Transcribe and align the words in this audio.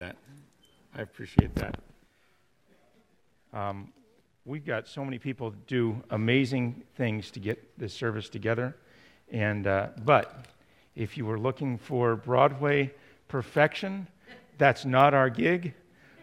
that. 0.00 0.16
I 0.94 1.00
appreciate 1.00 1.54
that. 1.54 1.78
Um, 3.54 3.94
we've 4.44 4.66
got 4.66 4.86
so 4.86 5.02
many 5.02 5.18
people 5.18 5.54
do 5.66 5.96
amazing 6.10 6.82
things 6.96 7.30
to 7.30 7.40
get 7.40 7.78
this 7.78 7.94
service 7.94 8.28
together, 8.28 8.76
and 9.32 9.66
uh, 9.66 9.88
but 10.04 10.44
if 10.96 11.16
you 11.16 11.24
were 11.24 11.38
looking 11.38 11.78
for 11.78 12.14
Broadway 12.14 12.92
perfection, 13.28 14.06
that's 14.58 14.84
not 14.84 15.14
our 15.14 15.30
gig, 15.30 15.72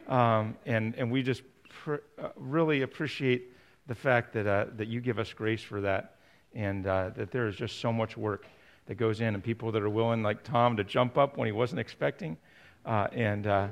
um, 0.08 0.56
and 0.68 0.94
and 0.94 1.12
we 1.12 1.24
just 1.24 1.42
pr- 1.68 1.96
uh, 2.22 2.30
really 2.36 2.84
appreciate 2.84 3.54
the 3.88 3.96
fact 3.96 4.34
that 4.34 4.46
uh, 4.46 4.66
that 4.78 4.88
you 4.88 5.02
give 5.02 5.18
us 5.18 5.34
grace 5.34 5.64
for 5.64 5.82
that, 5.82 6.18
and 6.54 6.86
uh, 6.86 7.10
that 7.16 7.32
there 7.32 7.48
is 7.48 7.56
just 7.56 7.80
so 7.80 7.92
much 7.92 8.18
work 8.18 8.46
that 8.86 8.96
goes 8.96 9.20
in, 9.20 9.34
and 9.34 9.44
people 9.44 9.72
that 9.72 9.82
are 9.82 9.90
willing, 9.90 10.22
like 10.22 10.44
Tom, 10.44 10.78
to 10.78 10.84
jump 10.84 11.18
up 11.18 11.38
when 11.38 11.48
he 11.48 11.52
wasn't 11.52 11.80
expecting, 11.80 12.38
uh, 12.86 13.08
and 13.12 13.48
uh, 13.48 13.68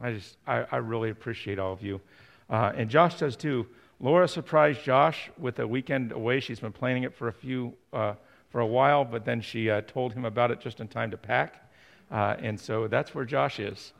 I 0.00 0.12
just, 0.12 0.36
I, 0.46 0.64
I 0.70 0.76
really 0.76 1.10
appreciate 1.10 1.58
all 1.58 1.72
of 1.72 1.82
you. 1.82 2.00
Uh, 2.48 2.72
and 2.76 2.88
Josh 2.88 3.18
does 3.18 3.36
too. 3.36 3.66
Laura 4.00 4.28
surprised 4.28 4.84
Josh 4.84 5.28
with 5.38 5.58
a 5.58 5.66
weekend 5.66 6.12
away. 6.12 6.38
She's 6.40 6.60
been 6.60 6.72
planning 6.72 7.02
it 7.02 7.14
for 7.14 7.28
a 7.28 7.32
few, 7.32 7.74
uh, 7.92 8.14
for 8.50 8.60
a 8.60 8.66
while, 8.66 9.04
but 9.04 9.24
then 9.24 9.40
she 9.40 9.70
uh, 9.70 9.80
told 9.82 10.12
him 10.12 10.24
about 10.24 10.50
it 10.50 10.60
just 10.60 10.80
in 10.80 10.86
time 10.86 11.10
to 11.10 11.16
pack. 11.16 11.68
Uh, 12.10 12.36
and 12.38 12.58
so 12.58 12.86
that's 12.86 13.14
where 13.14 13.24
Josh 13.24 13.58
is. 13.58 13.92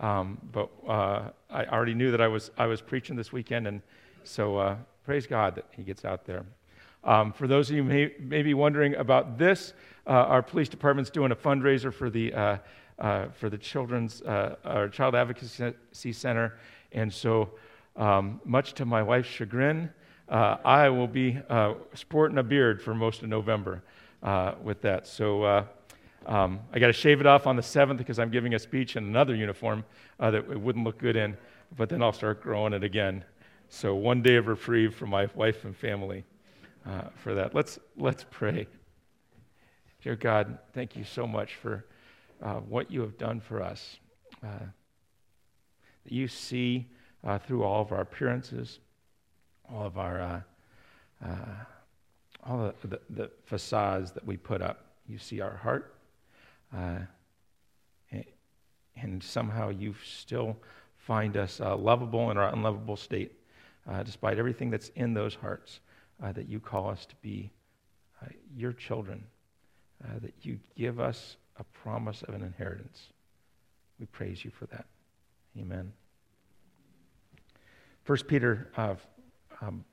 Um, 0.00 0.38
but 0.52 0.70
uh, 0.88 1.30
I 1.50 1.66
already 1.66 1.94
knew 1.94 2.10
that 2.10 2.20
I 2.20 2.26
was, 2.26 2.50
I 2.58 2.66
was 2.66 2.80
preaching 2.80 3.14
this 3.14 3.32
weekend, 3.32 3.68
and 3.68 3.80
so 4.24 4.56
uh, 4.58 4.76
praise 5.04 5.26
God 5.26 5.54
that 5.54 5.66
he 5.70 5.84
gets 5.84 6.04
out 6.04 6.26
there. 6.26 6.44
Um, 7.04 7.32
for 7.32 7.46
those 7.46 7.70
of 7.70 7.76
you 7.76 7.84
may, 7.84 8.12
may 8.18 8.42
be 8.42 8.54
wondering 8.54 8.96
about 8.96 9.38
this, 9.38 9.72
our 10.06 10.42
police 10.42 10.68
department's 10.68 11.10
doing 11.10 11.32
a 11.32 11.36
fundraiser 11.36 11.92
for 11.92 12.10
the 12.10 12.34
uh, 12.34 12.56
for 12.98 13.50
the 13.50 13.58
Children's 13.58 14.22
uh, 14.22 14.56
or 14.64 14.88
Child 14.88 15.14
Advocacy 15.14 16.12
Center. 16.12 16.54
And 16.92 17.12
so, 17.12 17.50
um, 17.96 18.40
much 18.44 18.74
to 18.74 18.84
my 18.84 19.02
wife's 19.02 19.28
chagrin, 19.28 19.90
uh, 20.28 20.56
I 20.64 20.88
will 20.88 21.06
be 21.06 21.38
uh, 21.48 21.74
sporting 21.94 22.38
a 22.38 22.42
beard 22.42 22.80
for 22.80 22.94
most 22.94 23.22
of 23.22 23.28
November 23.28 23.82
uh, 24.22 24.54
with 24.62 24.80
that. 24.82 25.06
So, 25.06 25.42
uh, 25.42 25.64
um, 26.26 26.60
I 26.72 26.78
got 26.78 26.86
to 26.86 26.92
shave 26.92 27.20
it 27.20 27.26
off 27.26 27.46
on 27.46 27.56
the 27.56 27.62
7th 27.62 27.98
because 27.98 28.18
I'm 28.18 28.30
giving 28.30 28.54
a 28.54 28.58
speech 28.58 28.96
in 28.96 29.04
another 29.04 29.34
uniform 29.34 29.84
that 30.18 30.34
it 30.34 30.60
wouldn't 30.60 30.84
look 30.84 30.98
good 30.98 31.16
in, 31.16 31.36
but 31.76 31.90
then 31.90 32.02
I'll 32.02 32.12
start 32.12 32.42
growing 32.42 32.72
it 32.72 32.82
again. 32.82 33.24
So, 33.68 33.94
one 33.94 34.22
day 34.22 34.36
of 34.36 34.46
reprieve 34.46 34.94
for 34.94 35.06
my 35.06 35.28
wife 35.34 35.64
and 35.64 35.76
family 35.76 36.24
for 37.16 37.34
that. 37.34 37.54
Let's, 37.54 37.78
let's 37.96 38.24
pray. 38.30 38.66
Dear 40.02 40.16
God, 40.16 40.58
thank 40.72 40.96
you 40.96 41.04
so 41.04 41.26
much 41.26 41.56
for 41.56 41.84
uh, 42.44 42.56
what 42.56 42.90
you 42.90 43.00
have 43.00 43.16
done 43.16 43.40
for 43.40 43.62
us. 43.62 43.96
Uh, 44.44 44.66
that 46.04 46.12
you 46.12 46.28
see 46.28 46.86
uh, 47.24 47.38
through 47.38 47.64
all 47.64 47.80
of 47.80 47.90
our 47.90 48.02
appearances, 48.02 48.80
all 49.72 49.86
of 49.86 49.96
our, 49.96 50.20
uh, 50.20 50.40
uh, 51.24 51.28
all 52.46 52.74
the, 52.82 52.88
the, 52.88 53.00
the, 53.10 53.30
facades 53.46 54.12
that 54.12 54.24
we 54.26 54.36
put 54.36 54.60
up. 54.60 54.84
You 55.08 55.16
see 55.16 55.40
our 55.40 55.56
heart, 55.56 55.94
uh, 56.76 56.98
and, 58.12 58.24
and, 58.96 59.22
somehow 59.22 59.70
you 59.70 59.94
still 60.04 60.56
find 60.98 61.38
us 61.38 61.60
lovable 61.60 62.30
in 62.30 62.36
our 62.36 62.52
unlovable 62.52 62.96
state, 62.96 63.32
despite 64.04 64.38
everything 64.38 64.70
that's 64.70 64.90
in 64.90 65.14
those 65.14 65.34
hearts, 65.34 65.80
that 66.20 66.48
you 66.48 66.60
call 66.60 66.88
us 66.88 67.06
to 67.06 67.14
be 67.22 67.50
your 68.54 68.72
children, 68.72 69.24
that 70.22 70.32
you 70.42 70.58
give 70.76 71.00
us 71.00 71.36
a 71.58 71.64
promise 71.64 72.22
of 72.22 72.34
an 72.34 72.42
inheritance. 72.42 73.08
We 73.98 74.06
praise 74.06 74.44
you 74.44 74.50
for 74.50 74.66
that. 74.66 74.86
Amen. 75.58 75.92
First 78.02 78.26
Peter 78.26 78.68
uh, 78.76 78.94
um, 79.62 79.84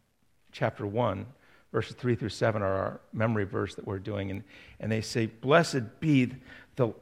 chapter 0.51 0.85
1, 0.85 1.25
verses 1.71 1.95
3 1.95 2.15
through 2.15 2.29
7 2.29 2.61
are 2.61 2.73
our 2.73 3.01
memory 3.13 3.45
verse 3.45 3.75
that 3.75 3.85
we're 3.85 3.99
doing. 3.99 4.31
And, 4.31 4.43
and 4.79 4.91
they 4.91 5.01
say, 5.01 5.27
Blessed 5.27 5.99
be 5.99 6.33
the 6.75 6.93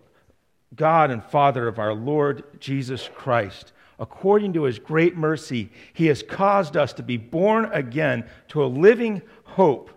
God 0.75 1.09
and 1.09 1.23
Father 1.23 1.67
of 1.67 1.79
our 1.79 1.93
Lord 1.93 2.43
Jesus 2.59 3.09
Christ. 3.15 3.71
According 3.97 4.53
to 4.53 4.63
his 4.63 4.79
great 4.79 5.17
mercy, 5.17 5.69
he 5.93 6.07
has 6.07 6.23
caused 6.23 6.77
us 6.77 6.93
to 6.93 7.03
be 7.03 7.17
born 7.17 7.65
again 7.73 8.29
to 8.49 8.63
a 8.63 8.67
living 8.67 9.21
hope 9.43 9.89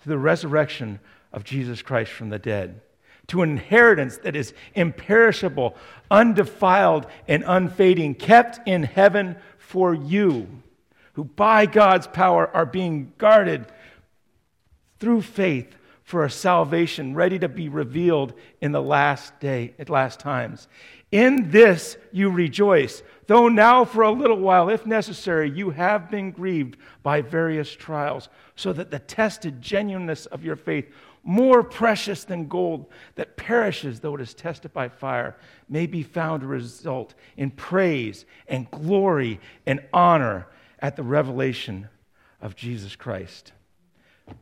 through 0.00 0.10
the 0.10 0.18
resurrection 0.18 1.00
of 1.32 1.44
Jesus 1.44 1.82
Christ 1.82 2.12
from 2.12 2.30
the 2.30 2.38
dead 2.38 2.80
to 3.28 3.42
an 3.42 3.50
inheritance 3.50 4.18
that 4.18 4.36
is 4.36 4.52
imperishable, 4.74 5.76
undefiled, 6.10 7.06
and 7.26 7.44
unfading, 7.46 8.14
kept 8.14 8.66
in 8.68 8.82
heaven 8.82 9.36
for 9.58 9.94
you, 9.94 10.46
who 11.14 11.24
by 11.24 11.66
God's 11.66 12.06
power 12.06 12.50
are 12.54 12.66
being 12.66 13.12
guarded 13.18 13.66
through 14.98 15.22
faith 15.22 15.76
for 16.02 16.24
a 16.24 16.30
salvation 16.30 17.14
ready 17.14 17.38
to 17.38 17.48
be 17.48 17.68
revealed 17.68 18.34
in 18.60 18.72
the 18.72 18.82
last 18.82 19.38
day, 19.40 19.74
at 19.78 19.88
last 19.88 20.20
times. 20.20 20.68
In 21.10 21.50
this 21.50 21.96
you 22.12 22.28
rejoice, 22.28 23.02
though 23.26 23.48
now 23.48 23.84
for 23.84 24.02
a 24.02 24.10
little 24.10 24.38
while, 24.38 24.68
if 24.68 24.84
necessary, 24.84 25.48
you 25.48 25.70
have 25.70 26.10
been 26.10 26.30
grieved 26.30 26.76
by 27.02 27.22
various 27.22 27.72
trials, 27.72 28.28
so 28.56 28.72
that 28.72 28.90
the 28.90 28.98
tested 28.98 29.62
genuineness 29.62 30.26
of 30.26 30.44
your 30.44 30.56
faith 30.56 30.92
more 31.24 31.62
precious 31.62 32.24
than 32.24 32.46
gold 32.46 32.86
that 33.14 33.36
perishes 33.36 34.00
though 34.00 34.14
it 34.14 34.20
is 34.20 34.34
tested 34.34 34.72
by 34.72 34.88
fire, 34.88 35.36
may 35.68 35.86
be 35.86 36.02
found 36.02 36.42
to 36.42 36.46
result 36.46 37.14
in 37.36 37.50
praise 37.50 38.26
and 38.46 38.70
glory 38.70 39.40
and 39.66 39.80
honor 39.92 40.46
at 40.78 40.96
the 40.96 41.02
revelation 41.02 41.88
of 42.40 42.54
Jesus 42.54 42.94
Christ. 42.94 43.52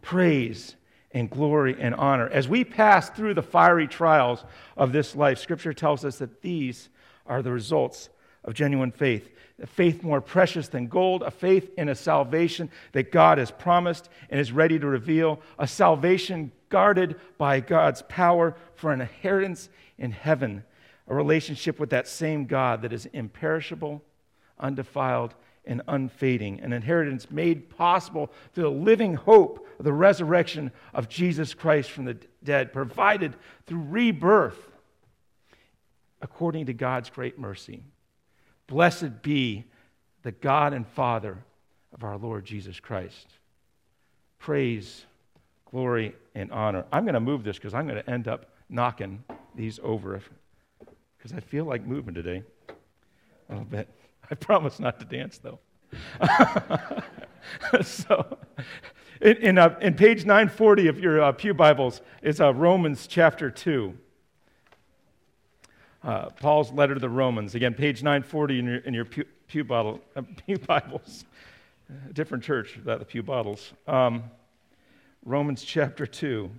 Praise 0.00 0.76
and 1.12 1.30
glory 1.30 1.76
and 1.78 1.94
honor. 1.94 2.28
As 2.28 2.48
we 2.48 2.64
pass 2.64 3.10
through 3.10 3.34
the 3.34 3.42
fiery 3.42 3.86
trials 3.86 4.44
of 4.76 4.92
this 4.92 5.14
life, 5.14 5.38
Scripture 5.38 5.72
tells 5.72 6.04
us 6.04 6.18
that 6.18 6.42
these 6.42 6.88
are 7.26 7.42
the 7.42 7.52
results 7.52 8.08
of 8.44 8.54
genuine 8.54 8.90
faith. 8.90 9.30
A 9.62 9.66
faith 9.66 10.02
more 10.02 10.20
precious 10.20 10.68
than 10.68 10.88
gold, 10.88 11.22
a 11.22 11.30
faith 11.30 11.70
in 11.78 11.88
a 11.88 11.94
salvation 11.94 12.70
that 12.92 13.12
God 13.12 13.38
has 13.38 13.50
promised 13.50 14.08
and 14.30 14.40
is 14.40 14.50
ready 14.50 14.78
to 14.78 14.86
reveal, 14.86 15.40
a 15.58 15.68
salvation 15.68 16.50
guarded 16.68 17.20
by 17.38 17.60
God's 17.60 18.02
power 18.08 18.56
for 18.74 18.92
an 18.92 19.00
inheritance 19.00 19.68
in 19.98 20.10
heaven, 20.10 20.64
a 21.06 21.14
relationship 21.14 21.78
with 21.78 21.90
that 21.90 22.08
same 22.08 22.46
God 22.46 22.82
that 22.82 22.92
is 22.92 23.06
imperishable, 23.06 24.02
undefiled, 24.58 25.34
and 25.64 25.82
unfading, 25.86 26.60
an 26.60 26.72
inheritance 26.72 27.30
made 27.30 27.70
possible 27.70 28.32
through 28.52 28.64
the 28.64 28.70
living 28.70 29.14
hope 29.14 29.64
of 29.78 29.84
the 29.84 29.92
resurrection 29.92 30.72
of 30.92 31.08
Jesus 31.08 31.54
Christ 31.54 31.90
from 31.90 32.04
the 32.04 32.16
dead, 32.42 32.72
provided 32.72 33.36
through 33.66 33.82
rebirth 33.82 34.58
according 36.20 36.66
to 36.66 36.72
God's 36.72 37.10
great 37.10 37.38
mercy. 37.38 37.82
Blessed 38.72 39.20
be 39.20 39.66
the 40.22 40.32
God 40.32 40.72
and 40.72 40.86
Father 40.86 41.36
of 41.92 42.04
our 42.04 42.16
Lord 42.16 42.46
Jesus 42.46 42.80
Christ. 42.80 43.26
Praise, 44.38 45.04
glory, 45.70 46.14
and 46.34 46.50
honor. 46.50 46.86
I'm 46.90 47.04
going 47.04 47.12
to 47.12 47.20
move 47.20 47.44
this 47.44 47.58
because 47.58 47.74
I'm 47.74 47.86
going 47.86 48.02
to 48.02 48.10
end 48.10 48.28
up 48.28 48.46
knocking 48.70 49.24
these 49.54 49.78
over 49.82 50.18
because 51.18 51.36
I 51.36 51.40
feel 51.40 51.66
like 51.66 51.84
moving 51.84 52.14
today 52.14 52.44
a 53.50 53.52
little 53.52 53.66
bit. 53.66 53.90
I 54.30 54.36
promise 54.36 54.80
not 54.80 54.98
to 55.00 55.04
dance 55.04 55.36
though. 55.36 55.58
so, 57.82 58.38
in, 59.20 59.36
in, 59.36 59.58
uh, 59.58 59.76
in, 59.82 59.92
page 59.92 60.24
940 60.24 60.88
of 60.88 60.98
your 60.98 61.20
uh, 61.20 61.32
Pew 61.32 61.52
Bibles 61.52 62.00
is 62.22 62.40
uh, 62.40 62.54
Romans 62.54 63.06
chapter 63.06 63.50
2 63.50 63.98
uh, 66.04 66.30
Paul's 66.30 66.72
letter 66.72 66.94
to 66.94 67.00
the 67.00 67.08
Romans. 67.08 67.54
Again, 67.54 67.74
page 67.74 68.02
940 68.02 68.58
in 68.58 68.66
your, 68.66 68.76
in 68.78 68.94
your 68.94 69.04
pew, 69.04 69.24
pew, 69.46 69.64
bottle, 69.64 70.00
uh, 70.16 70.22
pew 70.46 70.58
Bibles. 70.58 71.24
Different 72.12 72.42
church, 72.42 72.78
that 72.84 72.98
the 72.98 73.04
Pew 73.04 73.22
Bottles. 73.22 73.72
Um, 73.86 74.24
Romans 75.24 75.62
chapter 75.62 76.06
2. 76.06 76.50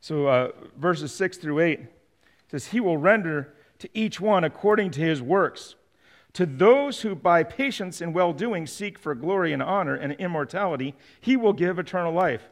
So, 0.00 0.26
uh, 0.26 0.48
verses 0.76 1.12
6 1.14 1.38
through 1.38 1.60
8 1.60 1.80
says, 2.50 2.66
He 2.66 2.80
will 2.80 2.98
render 2.98 3.54
to 3.78 3.88
each 3.94 4.20
one 4.20 4.44
according 4.44 4.90
to 4.92 5.00
his 5.00 5.22
works. 5.22 5.76
To 6.34 6.46
those 6.46 7.00
who 7.00 7.14
by 7.14 7.42
patience 7.42 8.00
and 8.00 8.14
well 8.14 8.32
doing 8.32 8.66
seek 8.66 8.98
for 8.98 9.14
glory 9.14 9.52
and 9.52 9.62
honor 9.62 9.94
and 9.94 10.12
immortality, 10.14 10.94
he 11.20 11.36
will 11.36 11.52
give 11.52 11.78
eternal 11.78 12.12
life. 12.12 12.48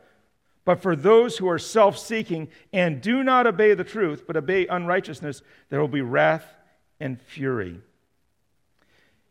But 0.67 0.83
for 0.83 0.97
those 0.97 1.39
who 1.39 1.49
are 1.49 1.61
self 1.61 1.97
seeking 1.97 2.49
and 2.73 3.01
do 3.01 3.23
not 3.23 3.47
obey 3.47 3.73
the 3.75 3.85
truth, 3.85 4.25
but 4.27 4.37
obey 4.37 4.67
unrighteousness, 4.67 5.41
there 5.71 5.81
will 5.81 5.87
be 5.87 6.01
wrath 6.03 6.45
and 6.99 7.23
fury. 7.23 7.81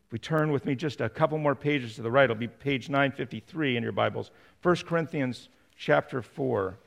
If 0.06 0.12
we 0.14 0.18
turn 0.18 0.54
with 0.54 0.66
me 0.66 0.76
just 0.76 1.02
a 1.02 1.10
couple 1.10 1.38
more 1.38 1.54
pages 1.54 1.96
to 1.96 2.02
the 2.02 2.10
right, 2.10 2.24
it'll 2.24 2.38
be 2.38 2.48
page 2.48 2.90
953 2.90 3.76
in 3.76 3.84
your 3.84 3.92
Bibles. 3.92 4.32
1 4.64 4.78
Corinthians 4.88 5.50
chapter 5.76 6.22
4. 6.22 6.78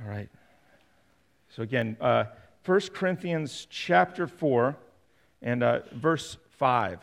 All 0.00 0.08
right. 0.08 0.30
So 1.50 1.62
again, 1.62 1.98
uh, 2.00 2.24
1 2.64 2.80
Corinthians 2.94 3.66
chapter 3.68 4.26
4 4.26 4.74
and 5.42 5.62
uh, 5.62 5.80
verse 5.92 6.36
5. 6.58 7.00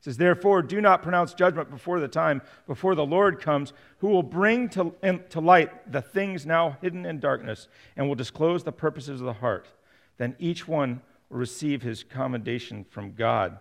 It 0.00 0.04
says, 0.04 0.16
Therefore, 0.16 0.62
do 0.62 0.80
not 0.80 1.02
pronounce 1.02 1.34
judgment 1.34 1.70
before 1.70 2.00
the 2.00 2.08
time, 2.08 2.40
before 2.66 2.94
the 2.94 3.04
Lord 3.04 3.40
comes, 3.40 3.74
who 3.98 4.08
will 4.08 4.22
bring 4.22 4.68
to, 4.70 4.94
in, 5.02 5.22
to 5.28 5.40
light 5.40 5.92
the 5.92 6.00
things 6.00 6.46
now 6.46 6.78
hidden 6.80 7.04
in 7.04 7.20
darkness, 7.20 7.68
and 7.96 8.08
will 8.08 8.14
disclose 8.14 8.64
the 8.64 8.72
purposes 8.72 9.20
of 9.20 9.26
the 9.26 9.34
heart. 9.34 9.68
Then 10.16 10.36
each 10.38 10.66
one 10.66 11.02
will 11.28 11.38
receive 11.38 11.82
his 11.82 12.02
commendation 12.02 12.84
from 12.88 13.12
God. 13.12 13.58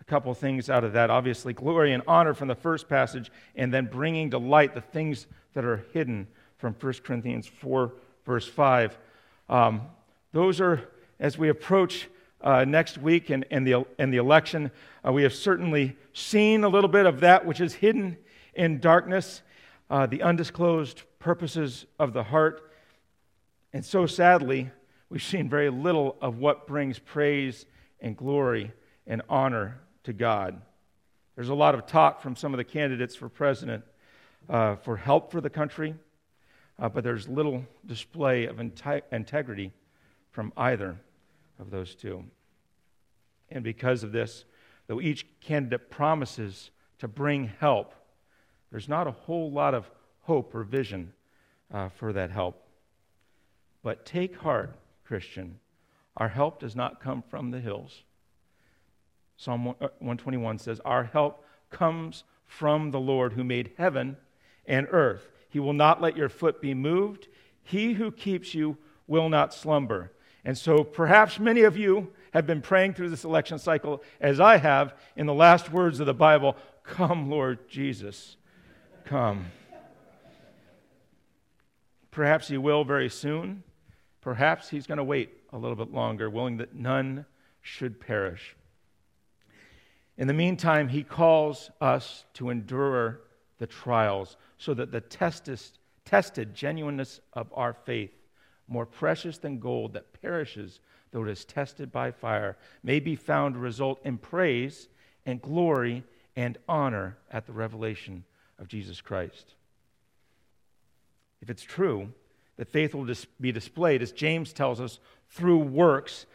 A 0.00 0.04
couple 0.04 0.34
things 0.34 0.68
out 0.68 0.84
of 0.84 0.92
that. 0.92 1.08
Obviously, 1.08 1.54
glory 1.54 1.94
and 1.94 2.02
honor 2.06 2.34
from 2.34 2.48
the 2.48 2.54
first 2.54 2.86
passage, 2.86 3.32
and 3.56 3.72
then 3.72 3.86
bringing 3.86 4.30
to 4.30 4.38
light 4.38 4.74
the 4.74 4.82
things 4.82 5.26
that 5.54 5.64
are 5.64 5.84
hidden 5.94 6.26
from 6.58 6.74
1 6.78 6.92
Corinthians 7.04 7.46
4, 7.46 7.92
verse 8.26 8.46
5. 8.46 8.98
Um, 9.48 9.82
those 10.32 10.60
are, 10.60 10.88
as 11.18 11.38
we 11.38 11.48
approach 11.48 12.08
uh, 12.40 12.64
next 12.64 12.98
week 12.98 13.30
and, 13.30 13.44
and, 13.50 13.66
the, 13.66 13.84
and 13.98 14.12
the 14.12 14.18
election, 14.18 14.70
uh, 15.06 15.12
we 15.12 15.22
have 15.22 15.34
certainly 15.34 15.96
seen 16.12 16.64
a 16.64 16.68
little 16.68 16.88
bit 16.88 17.06
of 17.06 17.20
that 17.20 17.46
which 17.46 17.60
is 17.60 17.74
hidden 17.74 18.16
in 18.54 18.78
darkness, 18.80 19.42
uh, 19.90 20.06
the 20.06 20.22
undisclosed 20.22 21.02
purposes 21.18 21.86
of 21.98 22.12
the 22.12 22.22
heart. 22.22 22.70
And 23.72 23.84
so 23.84 24.06
sadly, 24.06 24.70
we've 25.08 25.22
seen 25.22 25.48
very 25.48 25.70
little 25.70 26.16
of 26.20 26.38
what 26.38 26.66
brings 26.66 26.98
praise 26.98 27.66
and 28.00 28.16
glory 28.16 28.72
and 29.06 29.22
honor 29.28 29.80
to 30.04 30.12
God. 30.12 30.60
There's 31.34 31.48
a 31.48 31.54
lot 31.54 31.74
of 31.74 31.86
talk 31.86 32.20
from 32.20 32.36
some 32.36 32.52
of 32.52 32.58
the 32.58 32.64
candidates 32.64 33.16
for 33.16 33.28
president 33.28 33.84
uh, 34.48 34.76
for 34.76 34.96
help 34.96 35.32
for 35.32 35.40
the 35.40 35.50
country, 35.50 35.94
uh, 36.78 36.88
but 36.88 37.02
there's 37.02 37.28
little 37.28 37.64
display 37.86 38.46
of 38.46 38.60
integrity 38.60 39.72
from 40.34 40.52
either 40.56 40.96
of 41.60 41.70
those 41.70 41.94
two. 41.94 42.24
And 43.50 43.62
because 43.62 44.02
of 44.02 44.10
this, 44.10 44.44
though 44.88 45.00
each 45.00 45.26
candidate 45.40 45.90
promises 45.90 46.72
to 46.98 47.06
bring 47.06 47.52
help, 47.60 47.94
there's 48.72 48.88
not 48.88 49.06
a 49.06 49.12
whole 49.12 49.52
lot 49.52 49.74
of 49.74 49.88
hope 50.22 50.52
or 50.52 50.64
vision 50.64 51.12
uh, 51.72 51.88
for 51.88 52.12
that 52.12 52.32
help. 52.32 52.66
But 53.84 54.04
take 54.04 54.36
heart, 54.38 54.76
Christian. 55.04 55.60
Our 56.16 56.28
help 56.28 56.58
does 56.58 56.74
not 56.74 57.00
come 57.00 57.22
from 57.22 57.52
the 57.52 57.60
hills. 57.60 58.02
Psalm 59.36 59.66
121 59.66 60.56
uh, 60.56 60.58
says, 60.58 60.80
Our 60.80 61.04
help 61.04 61.44
comes 61.70 62.24
from 62.44 62.90
the 62.90 63.00
Lord 63.00 63.34
who 63.34 63.44
made 63.44 63.70
heaven 63.78 64.16
and 64.66 64.88
earth. 64.90 65.30
He 65.48 65.60
will 65.60 65.72
not 65.72 66.02
let 66.02 66.16
your 66.16 66.28
foot 66.28 66.60
be 66.60 66.74
moved. 66.74 67.28
He 67.62 67.92
who 67.92 68.10
keeps 68.10 68.52
you 68.52 68.78
will 69.06 69.28
not 69.28 69.54
slumber. 69.54 70.10
And 70.44 70.58
so 70.58 70.84
perhaps 70.84 71.38
many 71.38 71.62
of 71.62 71.76
you 71.76 72.12
have 72.32 72.46
been 72.46 72.60
praying 72.60 72.94
through 72.94 73.10
this 73.10 73.24
election 73.24 73.58
cycle, 73.58 74.02
as 74.20 74.40
I 74.40 74.58
have, 74.58 74.94
in 75.16 75.26
the 75.26 75.34
last 75.34 75.72
words 75.72 76.00
of 76.00 76.06
the 76.06 76.14
Bible 76.14 76.56
Come, 76.82 77.30
Lord 77.30 77.66
Jesus, 77.68 78.36
come. 79.04 79.46
Perhaps 82.10 82.48
he 82.48 82.58
will 82.58 82.84
very 82.84 83.08
soon. 83.08 83.62
Perhaps 84.20 84.68
he's 84.68 84.86
going 84.86 84.98
to 84.98 85.04
wait 85.04 85.30
a 85.52 85.58
little 85.58 85.76
bit 85.76 85.92
longer, 85.92 86.28
willing 86.28 86.58
that 86.58 86.74
none 86.74 87.24
should 87.62 88.00
perish. 88.00 88.54
In 90.18 90.28
the 90.28 90.34
meantime, 90.34 90.88
he 90.88 91.02
calls 91.02 91.70
us 91.80 92.24
to 92.34 92.50
endure 92.50 93.20
the 93.58 93.66
trials 93.66 94.36
so 94.58 94.74
that 94.74 94.92
the 94.92 95.00
tested 96.04 96.54
genuineness 96.54 97.20
of 97.32 97.48
our 97.54 97.72
faith, 97.72 98.12
more 98.68 98.86
precious 98.86 99.38
than 99.38 99.58
gold 99.58 99.92
that 99.92 100.20
perishes 100.20 100.80
though 101.14 101.22
it 101.22 101.30
is 101.30 101.44
tested 101.44 101.92
by 101.92 102.10
fire, 102.10 102.56
may 102.82 102.98
be 102.98 103.14
found 103.14 103.54
to 103.54 103.60
result 103.60 104.00
in 104.04 104.18
praise 104.18 104.88
and 105.24 105.40
glory 105.40 106.02
and 106.34 106.58
honor 106.68 107.16
at 107.30 107.46
the 107.46 107.52
revelation 107.52 108.24
of 108.58 108.66
Jesus 108.66 109.00
Christ. 109.00 109.54
If 111.40 111.50
it's 111.50 111.62
true 111.62 112.12
that 112.56 112.68
faith 112.68 112.94
will 112.94 113.08
be 113.40 113.52
displayed, 113.52 114.02
as 114.02 114.10
James 114.10 114.52
tells 114.52 114.80
us, 114.80 114.98
through 115.30 115.58
works, 115.58 116.26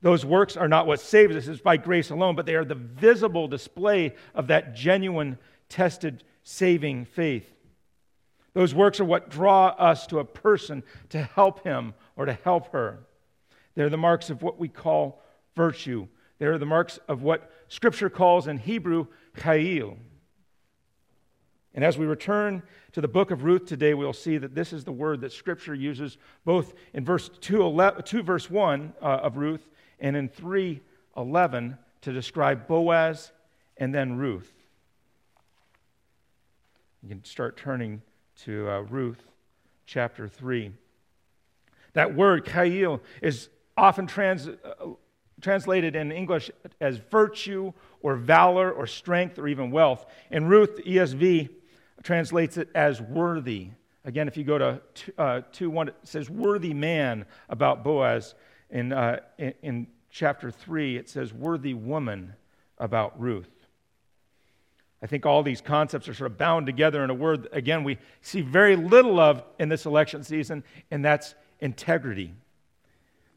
those 0.00 0.24
works 0.24 0.56
are 0.56 0.68
not 0.68 0.86
what 0.86 1.00
saves 1.00 1.36
us, 1.36 1.46
it's 1.46 1.60
by 1.60 1.76
grace 1.76 2.08
alone, 2.08 2.34
but 2.34 2.46
they 2.46 2.54
are 2.54 2.64
the 2.64 2.74
visible 2.74 3.48
display 3.48 4.14
of 4.34 4.46
that 4.46 4.74
genuine, 4.74 5.36
tested, 5.68 6.24
saving 6.42 7.04
faith. 7.04 7.52
Those 8.54 8.74
works 8.74 9.00
are 9.00 9.04
what 9.04 9.30
draw 9.30 9.68
us 9.68 10.06
to 10.08 10.18
a 10.18 10.24
person 10.24 10.82
to 11.10 11.22
help 11.22 11.64
him 11.64 11.94
or 12.16 12.26
to 12.26 12.34
help 12.34 12.72
her. 12.72 13.00
They're 13.74 13.88
the 13.88 13.96
marks 13.96 14.28
of 14.28 14.42
what 14.42 14.58
we 14.58 14.68
call 14.68 15.22
virtue. 15.56 16.06
They're 16.38 16.58
the 16.58 16.66
marks 16.66 16.98
of 17.08 17.22
what 17.22 17.50
Scripture 17.68 18.10
calls 18.10 18.46
in 18.46 18.58
Hebrew 18.58 19.06
chayil. 19.38 19.96
And 21.74 21.84
as 21.84 21.96
we 21.96 22.04
return 22.04 22.62
to 22.92 23.00
the 23.00 23.08
book 23.08 23.30
of 23.30 23.44
Ruth 23.44 23.64
today, 23.64 23.94
we'll 23.94 24.12
see 24.12 24.36
that 24.36 24.54
this 24.54 24.74
is 24.74 24.84
the 24.84 24.92
word 24.92 25.22
that 25.22 25.32
Scripture 25.32 25.74
uses 25.74 26.18
both 26.44 26.74
in 26.92 27.04
verse 27.04 27.30
2, 27.40 27.92
2 28.04 28.22
verse 28.22 28.50
1 28.50 28.92
uh, 29.00 29.04
of 29.04 29.38
Ruth 29.38 29.66
and 29.98 30.14
in 30.16 30.28
3:11 30.28 31.78
to 32.02 32.12
describe 32.12 32.66
Boaz 32.66 33.32
and 33.78 33.94
then 33.94 34.18
Ruth. 34.18 34.52
You 37.02 37.08
can 37.08 37.24
start 37.24 37.56
turning 37.56 38.02
to 38.44 38.68
uh, 38.68 38.80
Ruth 38.80 39.22
chapter 39.86 40.28
3. 40.28 40.72
That 41.94 42.14
word, 42.14 42.46
chayil, 42.46 43.00
is 43.20 43.48
often 43.76 44.06
trans, 44.06 44.48
uh, 44.48 44.54
translated 45.40 45.94
in 45.96 46.10
English 46.10 46.50
as 46.80 46.98
virtue 47.10 47.72
or 48.00 48.16
valor 48.16 48.72
or 48.72 48.86
strength 48.86 49.38
or 49.38 49.48
even 49.48 49.70
wealth. 49.70 50.06
In 50.30 50.46
Ruth, 50.46 50.80
ESV 50.84 51.50
translates 52.02 52.56
it 52.56 52.68
as 52.74 53.00
worthy. 53.00 53.68
Again, 54.04 54.26
if 54.26 54.36
you 54.36 54.44
go 54.44 54.58
to 54.58 54.80
uh, 55.18 55.42
2 55.52 55.70
1, 55.70 55.88
it 55.88 55.94
says 56.04 56.28
worthy 56.28 56.74
man 56.74 57.26
about 57.48 57.84
Boaz. 57.84 58.34
In, 58.70 58.92
uh, 58.92 59.20
in, 59.38 59.54
in 59.62 59.86
chapter 60.10 60.50
3, 60.50 60.96
it 60.96 61.08
says 61.08 61.32
worthy 61.32 61.74
woman 61.74 62.34
about 62.78 63.20
Ruth. 63.20 63.61
I 65.02 65.06
think 65.06 65.26
all 65.26 65.42
these 65.42 65.60
concepts 65.60 66.08
are 66.08 66.14
sort 66.14 66.30
of 66.30 66.38
bound 66.38 66.66
together 66.66 67.02
in 67.02 67.10
a 67.10 67.14
word, 67.14 67.48
again, 67.50 67.82
we 67.82 67.98
see 68.20 68.40
very 68.40 68.76
little 68.76 69.18
of 69.18 69.42
in 69.58 69.68
this 69.68 69.84
election 69.84 70.22
season, 70.22 70.62
and 70.92 71.04
that's 71.04 71.34
integrity. 71.60 72.32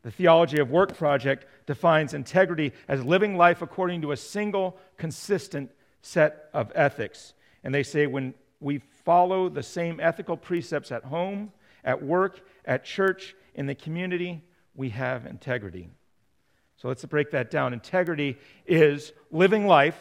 The 0.03 0.11
Theology 0.11 0.59
of 0.59 0.69
Work 0.69 0.95
Project 0.95 1.47
defines 1.65 2.13
integrity 2.13 2.71
as 2.87 3.03
living 3.03 3.35
life 3.35 3.63
according 3.63 4.03
to 4.03 4.11
a 4.11 4.17
single, 4.17 4.77
consistent 4.97 5.71
set 6.03 6.49
of 6.53 6.71
ethics. 6.75 7.33
And 7.63 7.73
they 7.73 7.81
say 7.81 8.05
when 8.05 8.35
we 8.59 8.77
follow 9.03 9.49
the 9.49 9.63
same 9.63 9.99
ethical 9.99 10.37
precepts 10.37 10.91
at 10.91 11.03
home, 11.03 11.51
at 11.83 12.03
work, 12.03 12.41
at 12.65 12.85
church, 12.85 13.35
in 13.55 13.65
the 13.65 13.73
community, 13.73 14.43
we 14.75 14.89
have 14.89 15.25
integrity. 15.25 15.89
So 16.77 16.89
let's 16.89 17.03
break 17.05 17.31
that 17.31 17.49
down. 17.49 17.73
Integrity 17.73 18.37
is 18.67 19.13
living 19.31 19.65
life 19.65 19.99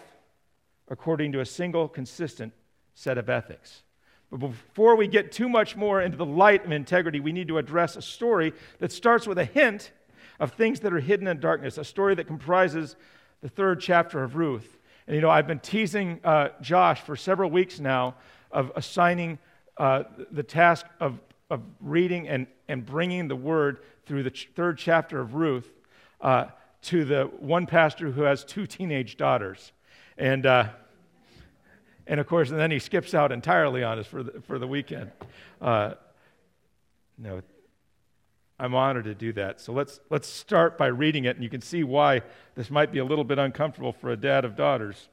according 0.88 1.32
to 1.32 1.40
a 1.40 1.46
single, 1.46 1.88
consistent 1.88 2.52
set 2.94 3.18
of 3.18 3.28
ethics. 3.28 3.82
But 4.30 4.38
before 4.38 4.96
we 4.96 5.06
get 5.06 5.32
too 5.32 5.48
much 5.48 5.76
more 5.76 6.02
into 6.02 6.16
the 6.16 6.26
light 6.26 6.64
of 6.64 6.72
integrity, 6.72 7.20
we 7.20 7.32
need 7.32 7.48
to 7.48 7.58
address 7.58 7.96
a 7.96 8.02
story 8.02 8.52
that 8.80 8.92
starts 8.92 9.26
with 9.26 9.38
a 9.38 9.44
hint 9.44 9.92
of 10.40 10.52
things 10.52 10.80
that 10.80 10.92
are 10.92 11.00
hidden 11.00 11.28
in 11.28 11.40
darkness, 11.40 11.78
a 11.78 11.84
story 11.84 12.14
that 12.16 12.26
comprises 12.26 12.96
the 13.42 13.48
third 13.48 13.80
chapter 13.80 14.22
of 14.22 14.36
Ruth. 14.36 14.78
And 15.06 15.14
you 15.14 15.20
know, 15.20 15.30
I've 15.30 15.46
been 15.46 15.60
teasing 15.60 16.20
uh, 16.24 16.48
Josh 16.60 17.00
for 17.02 17.14
several 17.14 17.50
weeks 17.50 17.78
now 17.78 18.16
of 18.50 18.72
assigning 18.74 19.38
uh, 19.76 20.04
the 20.30 20.42
task 20.42 20.86
of, 21.00 21.20
of 21.50 21.60
reading 21.80 22.28
and, 22.28 22.46
and 22.68 22.84
bringing 22.86 23.28
the 23.28 23.36
word 23.36 23.80
through 24.06 24.22
the 24.22 24.30
ch- 24.30 24.48
third 24.54 24.78
chapter 24.78 25.20
of 25.20 25.34
Ruth 25.34 25.70
uh, 26.20 26.46
to 26.82 27.04
the 27.04 27.24
one 27.38 27.66
pastor 27.66 28.10
who 28.10 28.22
has 28.22 28.44
two 28.44 28.66
teenage 28.66 29.16
daughters. 29.16 29.72
And, 30.16 30.46
uh, 30.46 30.68
and 32.06 32.20
of 32.20 32.26
course, 32.26 32.50
and 32.50 32.58
then 32.58 32.70
he 32.70 32.78
skips 32.78 33.14
out 33.14 33.32
entirely 33.32 33.82
on 33.82 33.98
us 33.98 34.06
for 34.06 34.22
the, 34.22 34.40
for 34.42 34.58
the 34.58 34.66
weekend. 34.66 35.10
Uh, 35.60 35.94
no, 37.18 37.42
I'm 38.58 38.74
honored 38.74 39.04
to 39.04 39.14
do 39.14 39.32
that. 39.32 39.60
So 39.60 39.72
let's, 39.72 40.00
let's 40.10 40.28
start 40.28 40.78
by 40.78 40.86
reading 40.86 41.24
it, 41.24 41.36
and 41.36 41.42
you 41.42 41.50
can 41.50 41.60
see 41.60 41.82
why 41.82 42.22
this 42.54 42.70
might 42.70 42.92
be 42.92 42.98
a 42.98 43.04
little 43.04 43.24
bit 43.24 43.38
uncomfortable 43.38 43.92
for 43.92 44.10
a 44.10 44.16
dad 44.16 44.44
of 44.44 44.56
daughters. 44.56 45.08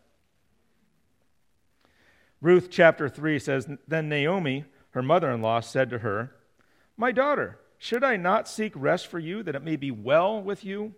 Ruth 2.40 2.70
chapter 2.70 3.10
3 3.10 3.40
says 3.40 3.68
Then 3.88 4.10
Naomi, 4.10 4.66
her 4.92 5.02
mother 5.02 5.32
in 5.32 5.42
law, 5.42 5.60
said 5.60 5.90
to 5.90 6.00
her, 6.00 6.36
My 6.98 7.12
daughter, 7.12 7.60
should 7.78 8.04
I 8.04 8.16
not 8.18 8.48
seek 8.48 8.74
rest 8.76 9.08
for 9.08 9.20
you, 9.20 9.42
that 9.44 9.56
it 9.56 9.64
may 9.64 9.76
be 9.76 9.92
well 9.92 10.42
with 10.42 10.64
you? 10.64 10.94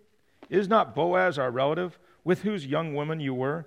Is 0.50 0.68
not 0.68 0.94
Boaz 0.94 1.38
our 1.38 1.50
relative, 1.50 1.98
with 2.24 2.42
whose 2.42 2.66
young 2.66 2.94
woman 2.94 3.20
you 3.20 3.32
were? 3.32 3.66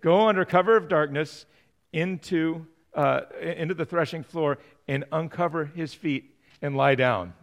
Go 0.00 0.28
under 0.28 0.44
cover 0.44 0.76
of 0.76 0.88
darkness 0.88 1.46
into, 1.92 2.66
uh, 2.94 3.22
into 3.40 3.74
the 3.74 3.84
threshing 3.84 4.22
floor 4.22 4.58
and 4.88 5.04
uncover 5.12 5.66
his 5.66 5.94
feet 5.94 6.34
and 6.62 6.76
lie 6.76 6.94
down. 6.94 7.34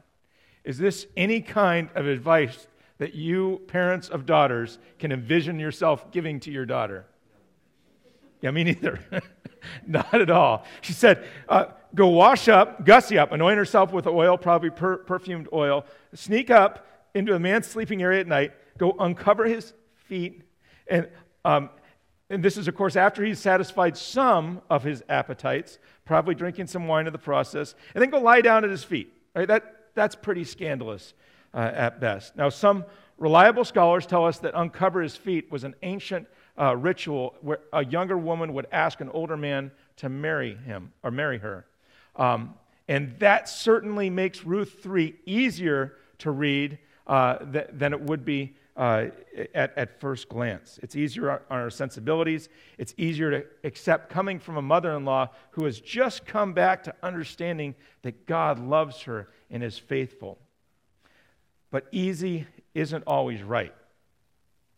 Is 0.63 0.77
this 0.77 1.07
any 1.15 1.41
kind 1.41 1.89
of 1.95 2.07
advice 2.07 2.67
that 2.97 3.13
you, 3.13 3.61
parents 3.67 4.09
of 4.09 4.25
daughters, 4.25 4.79
can 4.99 5.11
envision 5.11 5.59
yourself 5.59 6.11
giving 6.11 6.39
to 6.41 6.51
your 6.51 6.65
daughter? 6.65 7.05
Yeah, 8.41 8.51
me 8.51 8.63
neither. 8.63 8.99
Not 9.87 10.13
at 10.13 10.29
all. 10.29 10.65
She 10.81 10.93
said, 10.93 11.25
uh, 11.47 11.65
Go 11.95 12.07
wash 12.07 12.47
up, 12.47 12.85
gussy 12.85 13.17
up, 13.17 13.31
anoint 13.31 13.57
herself 13.57 13.93
with 13.93 14.07
oil, 14.07 14.37
probably 14.37 14.69
per- 14.69 14.97
perfumed 14.97 15.47
oil, 15.53 15.85
sneak 16.13 16.49
up 16.51 16.85
into 17.15 17.33
a 17.33 17.39
man's 17.39 17.65
sleeping 17.65 18.03
area 18.03 18.19
at 18.19 18.27
night, 18.27 18.51
go 18.77 18.95
uncover 18.99 19.45
his 19.45 19.73
feet, 19.95 20.43
and, 20.87 21.07
um, 21.45 21.69
and 22.29 22.43
this 22.43 22.57
is, 22.57 22.67
of 22.67 22.75
course, 22.75 22.95
after 22.95 23.23
he's 23.23 23.39
satisfied 23.39 23.95
some 23.95 24.61
of 24.69 24.83
his 24.83 25.01
appetites, 25.07 25.79
probably 26.03 26.35
drinking 26.35 26.67
some 26.67 26.87
wine 26.87 27.07
in 27.07 27.13
the 27.13 27.19
process, 27.19 27.73
and 27.93 28.01
then 28.01 28.09
go 28.09 28.19
lie 28.19 28.41
down 28.41 28.63
at 28.65 28.69
his 28.69 28.83
feet. 28.83 29.13
Right? 29.33 29.47
That, 29.47 29.85
that's 29.95 30.15
pretty 30.15 30.43
scandalous 30.43 31.13
uh, 31.53 31.71
at 31.73 32.01
best. 32.01 32.35
Now, 32.35 32.49
some 32.49 32.83
reliable 33.17 33.63
scholars 33.63 34.05
tell 34.05 34.25
us 34.25 34.39
that 34.39 34.53
uncover 34.55 35.01
his 35.01 35.15
feet 35.15 35.51
was 35.51 35.63
an 35.63 35.75
ancient 35.83 36.27
uh, 36.59 36.75
ritual 36.75 37.35
where 37.41 37.59
a 37.71 37.85
younger 37.85 38.17
woman 38.17 38.53
would 38.53 38.67
ask 38.71 38.99
an 38.99 39.09
older 39.09 39.37
man 39.37 39.71
to 39.97 40.09
marry 40.09 40.55
him 40.55 40.91
or 41.03 41.11
marry 41.11 41.37
her. 41.37 41.65
Um, 42.15 42.55
and 42.89 43.17
that 43.19 43.47
certainly 43.47 44.09
makes 44.09 44.43
Ruth 44.43 44.79
3 44.81 45.15
easier 45.25 45.97
to 46.19 46.31
read 46.31 46.79
uh, 47.05 47.37
th- 47.37 47.67
than 47.71 47.93
it 47.93 48.01
would 48.01 48.25
be 48.25 48.55
uh, 48.77 49.07
at, 49.55 49.75
at 49.75 49.99
first 49.99 50.29
glance. 50.29 50.79
It's 50.83 50.95
easier 50.95 51.31
on 51.31 51.39
our 51.49 51.69
sensibilities. 51.69 52.47
It's 52.77 52.93
easier 52.97 53.31
to 53.31 53.45
accept 53.63 54.09
coming 54.09 54.39
from 54.39 54.57
a 54.57 54.61
mother 54.61 54.95
in 54.95 55.03
law 55.03 55.29
who 55.51 55.65
has 55.65 55.81
just 55.81 56.25
come 56.25 56.53
back 56.53 56.83
to 56.83 56.95
understanding 57.01 57.75
that 58.03 58.27
God 58.27 58.59
loves 58.59 59.01
her 59.01 59.29
and 59.49 59.63
is 59.63 59.79
faithful. 59.79 60.37
But 61.71 61.87
easy 61.91 62.45
isn't 62.75 63.03
always 63.07 63.41
right. 63.41 63.73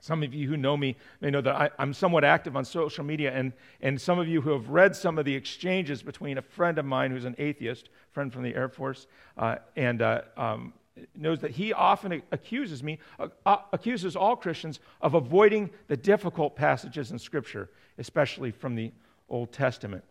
Some 0.02 0.24
of 0.24 0.34
you 0.34 0.48
who 0.48 0.56
know 0.56 0.78
me 0.78 0.96
may 1.20 1.30
know 1.30 1.42
that 1.42 1.56
I, 1.56 1.70
am 1.78 1.94
somewhat 1.94 2.24
active 2.24 2.56
on 2.56 2.64
social 2.64 3.04
media, 3.04 3.34
and, 3.34 3.52
and 3.82 4.00
some 4.00 4.18
of 4.18 4.30
you 4.30 4.40
who 4.40 4.52
have 4.52 4.70
read 4.70 4.96
some 4.96 5.20
of 5.20 5.26
the 5.26 5.36
exchanges 5.36 6.02
between 6.02 6.38
a 6.38 6.42
friend 6.42 6.78
of 6.78 6.86
mine 6.86 7.12
who's 7.12 7.26
an 7.26 7.36
atheist, 7.38 7.90
friend 8.12 8.32
from 8.32 8.44
the 8.44 8.56
Air 8.56 8.70
Force, 8.70 9.08
uh, 9.38 9.58
and 9.76 10.02
uh, 10.02 10.22
um, 10.38 10.74
knows 11.16 11.40
that 11.40 11.52
he 11.52 11.74
often 11.74 12.22
accuses 12.32 12.84
me, 12.84 13.00
uh, 13.20 13.28
uh, 13.46 13.58
accuses 13.74 14.16
all 14.16 14.36
Christians 14.36 14.80
of 15.02 15.14
avoiding 15.14 15.70
the 15.88 15.98
difficult 15.98 16.56
passages 16.56 17.12
in 17.12 17.20
Scripture, 17.20 17.70
especially 17.98 18.52
from 18.52 18.76
the 18.76 18.92
Old 19.30 19.52
Testament. 19.52 20.04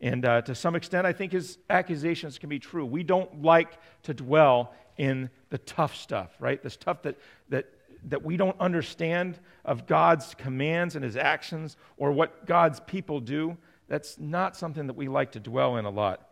And 0.00 0.24
uh, 0.24 0.42
to 0.42 0.54
some 0.54 0.74
extent, 0.76 1.06
I 1.06 1.12
think 1.12 1.32
his 1.32 1.58
accusations 1.70 2.38
can 2.38 2.48
be 2.48 2.58
true. 2.58 2.84
We 2.84 3.02
don't 3.02 3.42
like 3.42 3.78
to 4.02 4.14
dwell 4.14 4.74
in 4.96 5.30
the 5.50 5.58
tough 5.58 5.96
stuff, 5.96 6.34
right? 6.38 6.62
The 6.62 6.70
stuff 6.70 7.02
that, 7.02 7.16
that 7.48 7.66
that 8.08 8.22
we 8.22 8.36
don't 8.36 8.58
understand 8.60 9.38
of 9.64 9.86
God's 9.86 10.34
commands 10.34 10.94
and 10.94 11.04
his 11.04 11.16
actions 11.16 11.76
or 11.96 12.12
what 12.12 12.46
God's 12.46 12.80
people 12.80 13.20
do, 13.20 13.56
that's 13.88 14.18
not 14.18 14.56
something 14.56 14.86
that 14.86 14.96
we 14.96 15.08
like 15.08 15.32
to 15.32 15.40
dwell 15.40 15.76
in 15.76 15.84
a 15.84 15.90
lot. 15.90 16.28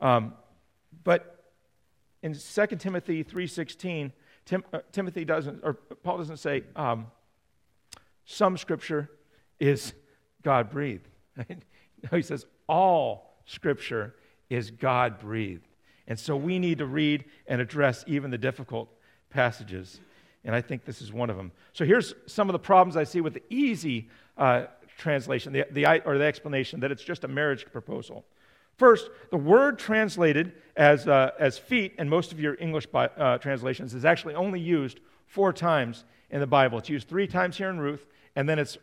Um, 0.00 0.34
but 1.04 1.33
in 2.24 2.34
2 2.34 2.66
Timothy 2.76 3.22
3.16, 3.22 4.10
Tim, 4.44 4.64
uh, 4.72 4.80
Timothy 4.90 5.24
doesn't, 5.24 5.60
or 5.62 5.74
Paul 5.74 6.18
doesn't 6.18 6.38
say 6.38 6.64
um, 6.74 7.06
some 8.24 8.58
scripture 8.58 9.08
is 9.60 9.94
God 10.42 10.70
breathed. 10.70 11.08
No, 12.12 12.18
he 12.18 12.22
says 12.22 12.44
all 12.68 13.38
scripture 13.46 14.14
is 14.50 14.70
God 14.70 15.18
breathed. 15.18 15.66
And 16.06 16.20
so 16.20 16.36
we 16.36 16.58
need 16.58 16.76
to 16.76 16.84
read 16.84 17.24
and 17.46 17.62
address 17.62 18.04
even 18.06 18.30
the 18.30 18.36
difficult 18.36 18.90
passages 19.30 20.00
and 20.44 20.54
I 20.54 20.60
think 20.60 20.84
this 20.84 21.00
is 21.00 21.12
one 21.12 21.30
of 21.30 21.36
them. 21.36 21.52
So 21.72 21.84
here's 21.84 22.14
some 22.26 22.48
of 22.48 22.52
the 22.52 22.58
problems 22.58 22.96
I 22.96 23.04
see 23.04 23.20
with 23.20 23.34
the 23.34 23.42
easy 23.48 24.08
uh, 24.36 24.64
translation, 24.98 25.52
the, 25.52 25.66
the, 25.70 26.02
or 26.04 26.18
the 26.18 26.24
explanation 26.24 26.80
that 26.80 26.92
it's 26.92 27.02
just 27.02 27.24
a 27.24 27.28
marriage 27.28 27.66
proposal. 27.72 28.24
First, 28.76 29.10
the 29.30 29.36
word 29.36 29.78
translated 29.78 30.52
as, 30.76 31.06
uh, 31.06 31.30
as 31.38 31.58
feet 31.58 31.94
in 31.98 32.08
most 32.08 32.32
of 32.32 32.40
your 32.40 32.56
English 32.60 32.86
uh, 32.92 33.38
translations 33.38 33.94
is 33.94 34.04
actually 34.04 34.34
only 34.34 34.60
used 34.60 35.00
four 35.26 35.52
times 35.52 36.04
in 36.30 36.40
the 36.40 36.46
Bible. 36.46 36.78
It's 36.78 36.88
used 36.88 37.08
three 37.08 37.26
times 37.26 37.56
here 37.56 37.70
in 37.70 37.78
Ruth, 37.78 38.06
and 38.34 38.48
then 38.48 38.58
it's 38.58 38.76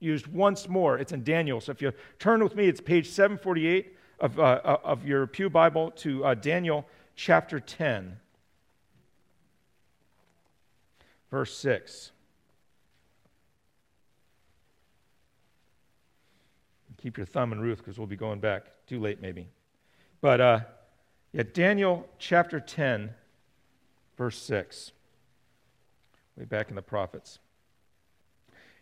used 0.00 0.26
once 0.26 0.68
more. 0.68 0.98
It's 0.98 1.12
in 1.12 1.22
Daniel. 1.22 1.60
So 1.60 1.72
if 1.72 1.82
you 1.82 1.92
turn 2.18 2.42
with 2.42 2.56
me, 2.56 2.66
it's 2.66 2.80
page 2.80 3.08
748 3.08 3.96
of, 4.20 4.38
uh, 4.38 4.78
of 4.82 5.06
your 5.06 5.26
Pew 5.26 5.50
Bible 5.50 5.90
to 5.92 6.24
uh, 6.24 6.34
Daniel 6.34 6.86
chapter 7.14 7.60
10. 7.60 8.18
verse 11.30 11.54
6. 11.58 12.12
Keep 16.96 17.18
your 17.18 17.26
thumb 17.26 17.52
in 17.52 17.60
Ruth 17.60 17.78
because 17.78 17.98
we'll 17.98 18.06
be 18.06 18.16
going 18.16 18.40
back 18.40 18.64
too 18.86 19.00
late, 19.00 19.20
maybe. 19.20 19.48
But 20.20 20.40
uh, 20.40 20.60
yeah, 21.32 21.42
Daniel 21.52 22.08
chapter 22.18 22.60
10, 22.60 23.10
verse 24.16 24.38
6. 24.42 24.92
Way 26.36 26.44
back 26.44 26.68
in 26.68 26.76
the 26.76 26.82
prophets. 26.82 27.38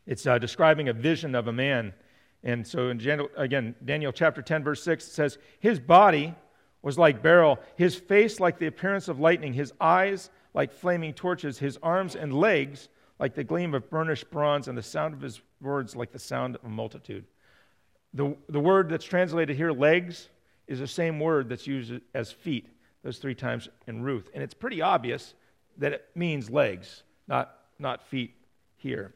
It's 0.07 0.27
uh, 0.27 0.39
describing 0.39 0.89
a 0.89 0.93
vision 0.93 1.35
of 1.35 1.49
a 1.49 1.53
man. 1.53 1.95
And 2.43 2.67
so, 2.67 2.89
in 2.89 3.01
again, 3.37 3.75
Daniel 3.85 4.13
chapter 4.13 4.43
10, 4.43 4.65
verse 4.65 4.83
6, 4.83 5.07
it 5.07 5.11
says, 5.11 5.39
His 5.61 5.81
body 5.81 6.35
was 6.83 6.99
like 6.99 7.23
beryl, 7.23 7.59
his 7.77 7.95
face 7.95 8.39
like 8.41 8.59
the 8.59 8.67
appearance 8.67 9.09
of 9.09 9.19
lightning, 9.19 9.55
his 9.55 9.73
eyes 9.81 10.29
like 10.53 10.73
flaming 10.73 11.15
torches, 11.15 11.59
his 11.59 11.79
arms 11.83 12.15
and 12.15 12.35
legs 12.35 12.89
like 13.19 13.35
the 13.35 13.45
gleam 13.45 13.75
of 13.75 13.89
burnished 13.89 14.31
bronze, 14.31 14.69
and 14.69 14.77
the 14.77 14.83
sound 14.83 15.15
of 15.15 15.21
his 15.21 15.41
words 15.61 15.97
like 15.97 16.13
the 16.13 16.19
sound 16.19 16.57
of 16.57 16.65
a 16.65 16.69
multitude. 16.69 17.25
The, 18.15 18.37
the 18.49 18.61
word 18.61 18.89
that's 18.89 19.05
translated 19.05 19.57
here, 19.57 19.73
legs, 19.73 20.29
is 20.67 20.79
the 20.79 20.87
same 20.87 21.21
word 21.21 21.49
that's 21.49 21.67
used 21.67 21.93
as 22.15 22.33
feet, 22.33 22.69
those 23.03 23.19
three 23.19 23.35
times 23.35 23.69
in 23.87 24.03
Ruth. 24.03 24.31
And 24.33 24.43
it's 24.43 24.55
pretty 24.55 24.81
obvious 24.81 25.35
that 25.79 25.93
it 25.93 26.09
means 26.15 26.49
legs, 26.49 27.03
not, 27.27 27.57
not 27.79 28.07
feet 28.07 28.35
here. 28.77 29.13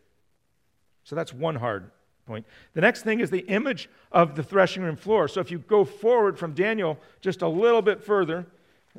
So 1.05 1.17
that's 1.17 1.33
one 1.33 1.55
hard 1.55 1.91
point. 2.27 2.45
The 2.75 2.81
next 2.81 3.03
thing 3.03 3.21
is 3.21 3.31
the 3.31 3.47
image 3.47 3.89
of 4.13 4.35
the 4.35 4.43
threshing 4.43 4.83
room 4.83 4.97
floor. 4.97 5.29
So 5.29 5.41
if 5.41 5.51
you 5.51 5.59
go 5.59 5.85
forward 5.85 6.39
from 6.39 6.53
Daniel 6.53 6.99
just 7.21 7.41
a 7.43 7.49
little 7.49 7.81
bit 7.81 8.03
further, 8.03 8.47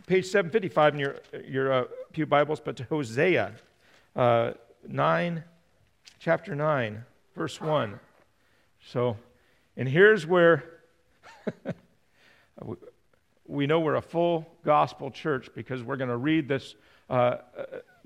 page 0.08 0.26
755 0.26 0.94
in 0.94 1.00
your, 1.00 1.16
your 1.46 1.74
uh, 1.74 1.84
Pew 2.14 2.26
Bibles, 2.26 2.60
but 2.60 2.76
to 2.78 2.84
Hosea 2.86 3.54
uh, 4.16 4.52
9, 4.88 5.44
chapter 6.20 6.56
9, 6.56 7.04
verse 7.36 7.62
1. 7.62 8.00
So, 8.86 9.18
and 9.80 9.88
here's 9.88 10.28
where 10.28 10.82
we 13.48 13.66
know 13.66 13.80
we're 13.80 13.96
a 13.96 14.02
full 14.02 14.46
gospel 14.66 15.10
church 15.10 15.50
because 15.56 15.82
we're 15.82 15.96
going 15.96 16.10
to 16.10 16.18
read 16.18 16.50
this, 16.50 16.76
uh, 17.10 17.14
uh, 17.14 17.38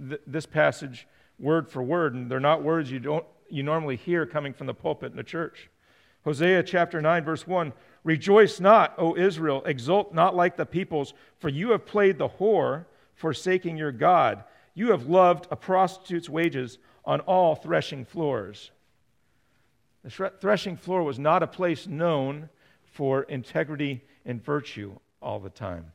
th- 0.08 0.22
this 0.28 0.46
passage 0.46 1.08
word 1.40 1.68
for 1.68 1.82
word, 1.82 2.14
and 2.14 2.30
they're 2.30 2.40
not 2.40 2.62
words 2.62 2.92
you, 2.92 3.00
don't, 3.00 3.26
you 3.50 3.64
normally 3.64 3.96
hear 3.96 4.24
coming 4.28 4.54
from 4.54 4.68
the 4.68 4.74
pulpit 4.76 5.10
in 5.10 5.18
the 5.18 5.24
church. 5.24 5.72
Hosea 6.26 6.62
chapter 6.62 7.02
9, 7.02 7.24
verse 7.24 7.48
1 7.48 7.74
Rejoice 8.04 8.60
not, 8.60 8.94
O 9.00 9.18
Israel, 9.18 9.64
exult 9.66 10.14
not 10.14 10.36
like 10.36 10.56
the 10.56 10.68
peoples, 10.68 11.16
for 11.40 11.50
you 11.50 11.72
have 11.72 11.88
played 11.88 12.20
the 12.20 12.30
whore, 12.30 12.86
forsaking 13.16 13.78
your 13.78 13.92
God. 13.92 14.44
You 14.76 14.92
have 14.92 15.08
loved 15.08 15.48
a 15.50 15.56
prostitute's 15.56 16.30
wages 16.30 16.78
on 17.04 17.22
all 17.22 17.56
threshing 17.56 18.06
floors. 18.06 18.70
The 20.04 20.32
threshing 20.40 20.76
floor 20.76 21.04
was 21.04 21.18
not 21.18 21.44
a 21.44 21.48
place 21.48 21.88
known 21.88 22.50
for 22.86 23.24
integrity 23.24 24.04
and 24.26 24.44
virtue 24.44 24.98
all 25.22 25.40
the 25.40 25.50
time. 25.50 25.92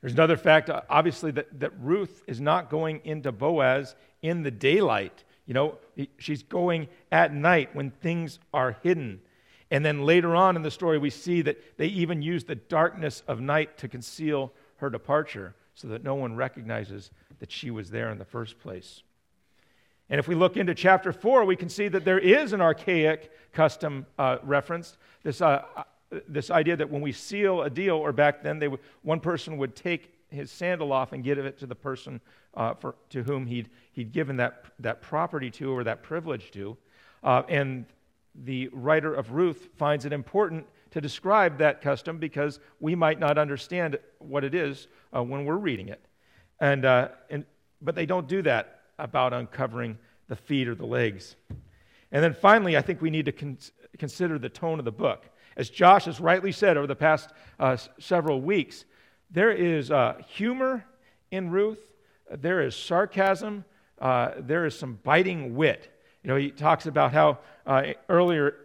There's 0.00 0.12
another 0.12 0.36
fact, 0.36 0.68
uh, 0.68 0.82
obviously, 0.90 1.30
that, 1.32 1.60
that 1.60 1.72
Ruth 1.80 2.22
is 2.26 2.40
not 2.40 2.70
going 2.70 3.00
into 3.04 3.32
Boaz 3.32 3.94
in 4.22 4.42
the 4.42 4.50
daylight. 4.50 5.24
You 5.46 5.54
know, 5.54 5.78
she's 6.18 6.42
going 6.42 6.88
at 7.10 7.32
night 7.32 7.74
when 7.74 7.90
things 7.90 8.38
are 8.52 8.76
hidden. 8.82 9.20
And 9.70 9.84
then 9.84 10.02
later 10.02 10.36
on 10.36 10.54
in 10.54 10.62
the 10.62 10.70
story, 10.70 10.98
we 10.98 11.10
see 11.10 11.42
that 11.42 11.76
they 11.78 11.86
even 11.86 12.22
use 12.22 12.44
the 12.44 12.54
darkness 12.54 13.22
of 13.26 13.40
night 13.40 13.78
to 13.78 13.88
conceal 13.88 14.52
her 14.76 14.90
departure 14.90 15.54
so 15.74 15.88
that 15.88 16.04
no 16.04 16.14
one 16.14 16.36
recognizes 16.36 17.10
that 17.40 17.50
she 17.50 17.70
was 17.70 17.90
there 17.90 18.10
in 18.10 18.18
the 18.18 18.24
first 18.24 18.58
place. 18.60 19.02
And 20.08 20.20
if 20.20 20.28
we 20.28 20.34
look 20.34 20.56
into 20.56 20.74
chapter 20.74 21.12
4, 21.12 21.44
we 21.44 21.56
can 21.56 21.68
see 21.68 21.88
that 21.88 22.04
there 22.04 22.18
is 22.18 22.52
an 22.52 22.60
archaic 22.60 23.32
custom 23.52 24.06
uh, 24.18 24.38
referenced. 24.42 24.98
This, 25.22 25.40
uh, 25.40 25.62
uh 25.76 25.82
this 26.28 26.50
idea 26.50 26.76
that 26.76 26.88
when 26.88 27.02
we 27.02 27.10
seal 27.10 27.62
a 27.62 27.70
deal, 27.70 27.96
or 27.96 28.12
back 28.12 28.42
then, 28.42 28.60
they 28.60 28.68
one 29.02 29.18
person 29.18 29.58
would 29.58 29.74
take 29.74 30.14
his 30.30 30.52
sandal 30.52 30.92
off 30.92 31.12
and 31.12 31.24
give 31.24 31.38
it 31.38 31.58
to 31.58 31.66
the 31.66 31.74
person 31.74 32.20
uh, 32.54 32.74
for, 32.74 32.94
to 33.10 33.24
whom 33.24 33.46
he'd, 33.46 33.68
he'd 33.92 34.12
given 34.12 34.36
that, 34.36 34.64
that 34.78 35.02
property 35.02 35.50
to 35.50 35.72
or 35.72 35.82
that 35.82 36.02
privilege 36.04 36.52
to. 36.52 36.76
Uh, 37.24 37.42
and 37.48 37.86
the 38.44 38.68
writer 38.68 39.12
of 39.12 39.32
Ruth 39.32 39.68
finds 39.76 40.04
it 40.04 40.12
important 40.12 40.64
to 40.92 41.00
describe 41.00 41.58
that 41.58 41.82
custom 41.82 42.18
because 42.18 42.60
we 42.78 42.94
might 42.94 43.18
not 43.18 43.36
understand 43.36 43.98
what 44.18 44.44
it 44.44 44.54
is 44.54 44.86
uh, 45.14 45.22
when 45.22 45.44
we're 45.44 45.56
reading 45.56 45.88
it. 45.88 46.04
And, 46.60 46.84
and, 46.84 47.44
but 47.82 47.96
they 47.96 48.06
don't 48.06 48.28
do 48.28 48.42
that 48.42 48.75
about 48.98 49.32
uncovering 49.32 49.98
the 50.28 50.36
feet 50.36 50.68
or 50.68 50.74
the 50.74 50.86
legs. 50.86 51.36
And 52.12 52.22
then 52.22 52.34
finally, 52.34 52.76
I 52.76 52.82
think 52.82 53.00
we 53.00 53.10
need 53.10 53.26
to 53.26 53.32
con- 53.32 53.58
consider 53.98 54.38
the 54.38 54.48
tone 54.48 54.78
of 54.78 54.84
the 54.84 54.92
book. 54.92 55.24
As 55.56 55.70
Josh 55.70 56.04
has 56.04 56.20
rightly 56.20 56.52
said 56.52 56.76
over 56.76 56.86
the 56.86 56.96
past 56.96 57.30
uh, 57.58 57.76
several 57.98 58.40
weeks, 58.40 58.84
there 59.30 59.50
is 59.50 59.90
uh, 59.90 60.20
humor 60.28 60.84
in 61.30 61.50
Ruth, 61.50 61.80
there 62.30 62.62
is 62.62 62.76
sarcasm, 62.76 63.64
uh, 64.00 64.32
there 64.38 64.66
is 64.66 64.78
some 64.78 64.98
biting 65.02 65.56
wit. 65.56 65.92
You 66.22 66.28
know, 66.28 66.36
he 66.36 66.50
talks 66.50 66.86
about 66.86 67.12
how 67.12 67.38
uh, 67.66 67.92
earlier 68.08 68.56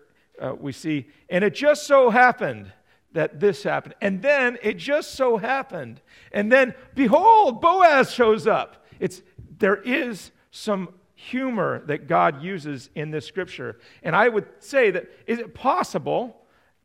uh, 0.41 0.53
we 0.59 0.71
see, 0.71 1.07
and 1.29 1.43
it 1.43 1.55
just 1.55 1.87
so 1.87 2.09
happened 2.09 2.71
that 3.13 3.39
this 3.39 3.63
happened. 3.63 3.95
And 4.01 4.21
then 4.21 4.57
it 4.61 4.77
just 4.77 5.15
so 5.15 5.37
happened. 5.37 6.01
And 6.31 6.51
then, 6.51 6.73
behold, 6.95 7.61
Boaz 7.61 8.11
shows 8.11 8.47
up. 8.47 8.85
It's, 8.99 9.21
there 9.61 9.81
is 9.81 10.31
some 10.51 10.89
humor 11.15 11.83
that 11.85 12.07
God 12.07 12.41
uses 12.43 12.89
in 12.95 13.11
this 13.11 13.25
scripture. 13.25 13.79
And 14.03 14.15
I 14.15 14.27
would 14.27 14.47
say 14.59 14.91
that 14.91 15.05
is 15.27 15.39
it 15.39 15.53
possible 15.53 16.35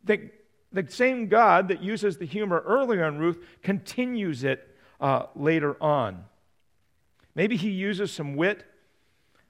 that 0.05 0.21
the 0.73 0.87
same 0.89 1.29
God 1.29 1.69
that 1.69 1.83
uses 1.83 2.19
the 2.19 2.27
humor 2.27 2.63
earlier 2.67 3.09
in 3.09 3.19
Ruth 3.19 3.39
continues 3.63 4.45
it 4.45 4.77
uh, 5.01 5.27
later 5.35 5.83
on? 5.83 6.25
Maybe 7.35 7.57
he 7.57 7.71
uses 7.71 8.13
some 8.13 8.37
wit 8.37 8.65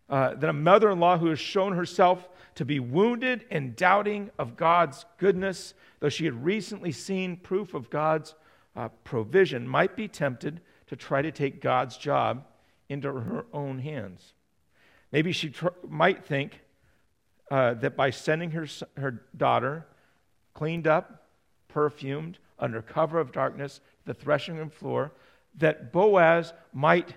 uh, 0.09 0.35
that 0.35 0.49
a 0.49 0.53
mother 0.53 0.91
in 0.91 1.01
law 1.01 1.19
who 1.19 1.27
has 1.27 1.41
shown 1.41 1.73
herself 1.73 2.29
to 2.55 2.65
be 2.65 2.79
wounded 2.79 3.45
and 3.51 3.77
doubting 3.77 4.31
of 4.39 4.57
God's 4.57 5.05
goodness, 5.19 5.75
though 5.99 6.09
she 6.09 6.25
had 6.25 6.45
recently 6.45 6.93
seen 6.93 7.37
proof 7.37 7.75
of 7.75 7.91
God's 7.91 8.35
uh, 8.77 8.89
provision, 9.05 9.67
might 9.67 9.97
be 9.97 10.07
tempted 10.07 10.61
to 10.87 10.97
try 10.97 11.23
to 11.23 11.33
take 11.33 11.61
God's 11.61 11.97
job 11.97 12.45
into 12.89 13.13
her 13.13 13.47
own 13.53 13.79
hands. 13.79 14.33
Maybe 15.13 15.33
she 15.33 15.51
tr- 15.51 15.69
might 15.89 16.25
think 16.25 16.61
uh, 17.51 17.75
that 17.75 17.97
by 17.97 18.11
sending 18.11 18.51
her, 18.53 18.67
her 18.97 19.23
daughter 19.37 19.87
cleaned 20.55 20.87
up, 20.87 21.29
perfumed, 21.69 22.39
under 22.59 22.81
cover 22.81 23.19
of 23.19 23.33
darkness, 23.33 23.81
the 24.05 24.15
threshing 24.15 24.57
room 24.57 24.71
floor, 24.71 25.13
that 25.57 25.93
Boaz 25.93 26.53
might 26.73 27.15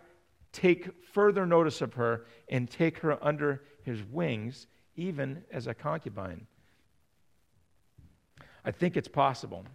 take 0.51 0.89
further 1.13 1.45
notice 1.45 1.81
of 1.81 1.93
her 1.93 2.25
and 2.49 2.69
take 2.69 2.99
her 2.99 3.23
under 3.23 3.63
his 3.83 4.03
wings, 4.03 4.67
even 4.95 5.43
as 5.51 5.67
a 5.67 5.73
concubine. 5.73 6.45
I 8.65 8.71
think 8.71 8.97
it's 8.97 9.07
possible. 9.07 9.65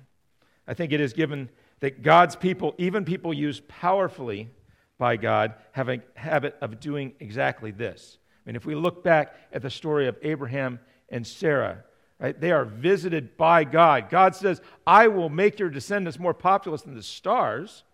I 0.67 0.75
think 0.75 0.93
it 0.93 1.01
is 1.01 1.13
given 1.13 1.49
that 1.81 2.03
God's 2.03 2.37
people, 2.37 2.75
even 2.79 3.05
people 3.05 3.33
used 3.33 3.67
powerfully 3.69 4.51
by 4.99 5.17
God, 5.17 5.55
have 5.73 5.89
a 5.89 6.01
habit 6.15 6.57
of 6.61 6.81
doing 6.81 7.15
exactly 7.21 7.71
this. 7.71 8.19
I 8.45 8.49
mean, 8.49 8.57
if 8.57 8.67
we 8.67 8.75
look 8.75 9.03
back 9.03 9.35
at 9.53 9.63
the 9.63 9.71
story 9.71 10.07
of 10.07 10.17
Abraham 10.23 10.79
and 11.09 11.27
Sarah, 11.27 11.85
right, 12.19 12.39
they 12.39 12.53
are 12.53 12.65
visited 12.65 13.37
by 13.37 13.65
God. 13.65 14.11
God 14.11 14.37
says, 14.37 14.61
I 14.87 15.09
will 15.09 15.29
make 15.29 15.59
your 15.59 15.71
descendants 15.71 16.19
more 16.19 16.35
populous 16.35 16.83
than 16.83 16.95
the 16.95 17.03
stars. 17.03 17.85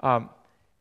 Um, 0.00 0.30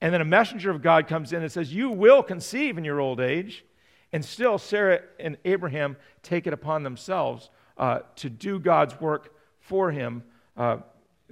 and 0.02 0.14
then 0.14 0.22
a 0.22 0.26
messenger 0.26 0.72
of 0.72 0.82
God 0.82 1.08
comes 1.08 1.34
in 1.34 1.42
and 1.42 1.52
says, 1.52 1.74
You 1.74 1.90
will 1.90 2.24
conceive 2.24 2.78
in 2.78 2.84
your 2.84 3.00
old 3.00 3.20
age. 3.20 3.64
And 4.12 4.24
still, 4.24 4.58
Sarah 4.58 5.02
and 5.20 5.38
Abraham 5.44 5.98
take 6.22 6.46
it 6.46 6.54
upon 6.54 6.84
themselves 6.84 7.50
uh, 7.78 8.00
to 8.18 8.30
do 8.30 8.60
God's 8.60 9.00
work 9.00 9.34
for 9.60 9.92
him 9.92 10.24
uh, 10.56 10.78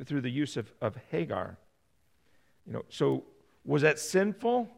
through 0.06 0.22
the 0.22 0.32
use 0.32 0.58
of, 0.58 0.72
of 0.82 0.96
Hagar. 1.12 1.58
You 2.66 2.74
know, 2.74 2.86
so 2.90 3.24
was 3.66 3.82
that 3.84 4.00
sinful? 4.00 4.70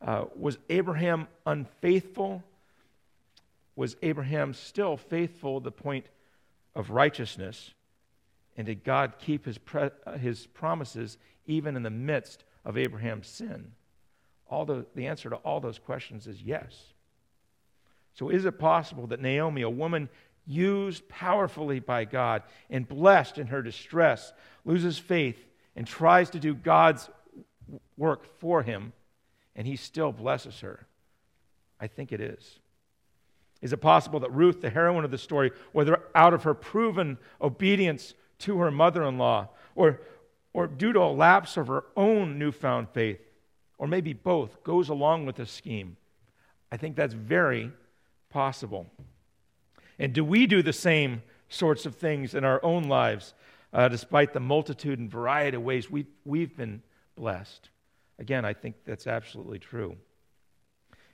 Uh, 0.00 0.24
was 0.36 0.58
Abraham 0.68 1.28
unfaithful? 1.46 2.42
Was 3.76 3.96
Abraham 4.02 4.54
still 4.54 4.96
faithful 4.96 5.60
to 5.60 5.64
the 5.64 5.72
point 5.72 6.06
of 6.74 6.90
righteousness? 6.90 7.72
And 8.56 8.66
did 8.66 8.84
God 8.84 9.14
keep 9.18 9.46
his, 9.46 9.58
pre- 9.58 9.90
his 10.20 10.46
promises 10.46 11.18
even 11.46 11.76
in 11.76 11.82
the 11.82 11.90
midst 11.90 12.44
of 12.64 12.76
Abraham's 12.76 13.26
sin? 13.26 13.72
All 14.48 14.64
the, 14.64 14.86
the 14.94 15.06
answer 15.06 15.30
to 15.30 15.36
all 15.36 15.60
those 15.60 15.78
questions 15.78 16.26
is 16.26 16.42
yes. 16.42 16.92
So, 18.14 18.28
is 18.28 18.44
it 18.44 18.58
possible 18.58 19.08
that 19.08 19.20
Naomi, 19.20 19.62
a 19.62 19.70
woman 19.70 20.08
used 20.46 21.08
powerfully 21.08 21.80
by 21.80 22.04
God 22.04 22.42
and 22.70 22.86
blessed 22.86 23.38
in 23.38 23.48
her 23.48 23.62
distress, 23.62 24.32
loses 24.64 24.98
faith 24.98 25.38
and 25.74 25.86
tries 25.86 26.30
to 26.30 26.38
do 26.38 26.54
God's 26.54 27.08
work 27.96 28.38
for 28.38 28.62
him, 28.62 28.92
and 29.56 29.66
he 29.66 29.76
still 29.76 30.12
blesses 30.12 30.60
her? 30.60 30.86
I 31.80 31.86
think 31.86 32.12
it 32.12 32.20
is. 32.20 32.58
Is 33.62 33.72
it 33.72 33.78
possible 33.78 34.20
that 34.20 34.32
Ruth, 34.32 34.60
the 34.60 34.70
heroine 34.70 35.04
of 35.04 35.10
the 35.10 35.18
story, 35.18 35.50
whether 35.72 36.00
out 36.14 36.34
of 36.34 36.42
her 36.42 36.54
proven 36.54 37.18
obedience 37.40 38.14
to 38.40 38.58
her 38.58 38.70
mother 38.70 39.02
in 39.04 39.18
law 39.18 39.48
or 39.74 40.00
or 40.54 40.68
due 40.68 40.92
to 40.92 41.00
a 41.00 41.10
lapse 41.10 41.56
of 41.56 41.66
her 41.66 41.84
own 41.96 42.38
newfound 42.38 42.88
faith, 42.90 43.20
or 43.76 43.86
maybe 43.86 44.12
both, 44.12 44.62
goes 44.62 44.88
along 44.88 45.26
with 45.26 45.36
the 45.36 45.44
scheme. 45.44 45.96
I 46.72 46.76
think 46.76 46.96
that's 46.96 47.12
very 47.12 47.72
possible. 48.30 48.86
And 49.98 50.12
do 50.12 50.24
we 50.24 50.46
do 50.46 50.62
the 50.62 50.72
same 50.72 51.22
sorts 51.48 51.86
of 51.86 51.96
things 51.96 52.34
in 52.34 52.44
our 52.44 52.64
own 52.64 52.84
lives, 52.84 53.34
uh, 53.72 53.88
despite 53.88 54.32
the 54.32 54.40
multitude 54.40 55.00
and 55.00 55.10
variety 55.10 55.56
of 55.56 55.62
ways 55.64 55.90
we, 55.90 56.06
we've 56.24 56.56
been 56.56 56.82
blessed? 57.16 57.70
Again, 58.18 58.44
I 58.44 58.52
think 58.52 58.76
that's 58.84 59.06
absolutely 59.06 59.58
true. 59.58 59.96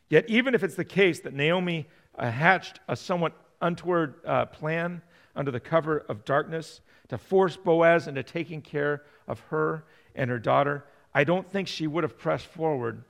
Yet, 0.09 0.29
even 0.29 0.55
if 0.55 0.65
it's 0.65 0.75
the 0.75 0.85
case 0.85 1.21
that 1.21 1.35
Naomi 1.35 1.87
uh, 2.19 2.31
hatched 2.31 2.81
a 2.89 2.97
somewhat 2.97 3.33
untoward 3.61 4.15
uh, 4.27 4.47
plan 4.47 5.03
under 5.37 5.51
the 5.51 5.61
cover 5.61 5.99
of 6.09 6.25
darkness 6.25 6.81
to 7.09 7.19
force 7.19 7.57
Boaz 7.57 8.09
into 8.09 8.23
taking 8.23 8.61
care 8.61 9.03
of 9.29 9.41
her 9.51 9.85
and 10.15 10.31
her 10.31 10.39
daughter, 10.39 10.85
I 11.15 11.25
don't 11.25 11.51
think 11.51 11.69
she 11.69 11.87
would 11.87 12.05
have 12.05 12.19
pressed 12.19 12.47
forward 12.47 13.05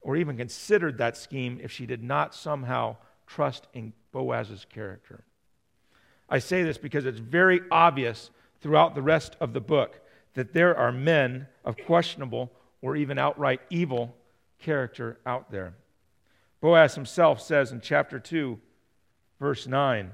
or 0.00 0.16
even 0.16 0.36
considered 0.36 0.98
that 0.98 1.16
scheme 1.16 1.60
if 1.62 1.70
she 1.70 1.86
did 1.86 2.02
not 2.02 2.34
somehow 2.34 2.96
trust 3.26 3.66
in 3.74 3.92
Boaz's 4.12 4.64
character. 4.64 5.24
I 6.28 6.38
say 6.38 6.62
this 6.62 6.78
because 6.78 7.04
it's 7.04 7.18
very 7.18 7.60
obvious 7.70 8.30
throughout 8.60 8.94
the 8.94 9.02
rest 9.02 9.36
of 9.40 9.52
the 9.52 9.60
book 9.60 10.00
that 10.34 10.52
there 10.52 10.76
are 10.76 10.92
men 10.92 11.46
of 11.64 11.76
questionable 11.76 12.52
or 12.80 12.96
even 12.96 13.18
outright 13.18 13.60
evil 13.70 14.14
character 14.58 15.18
out 15.26 15.50
there. 15.50 15.74
Boaz 16.60 16.94
himself 16.94 17.40
says 17.40 17.72
in 17.72 17.80
chapter 17.80 18.18
2, 18.18 18.58
verse 19.38 19.66
9, 19.66 20.12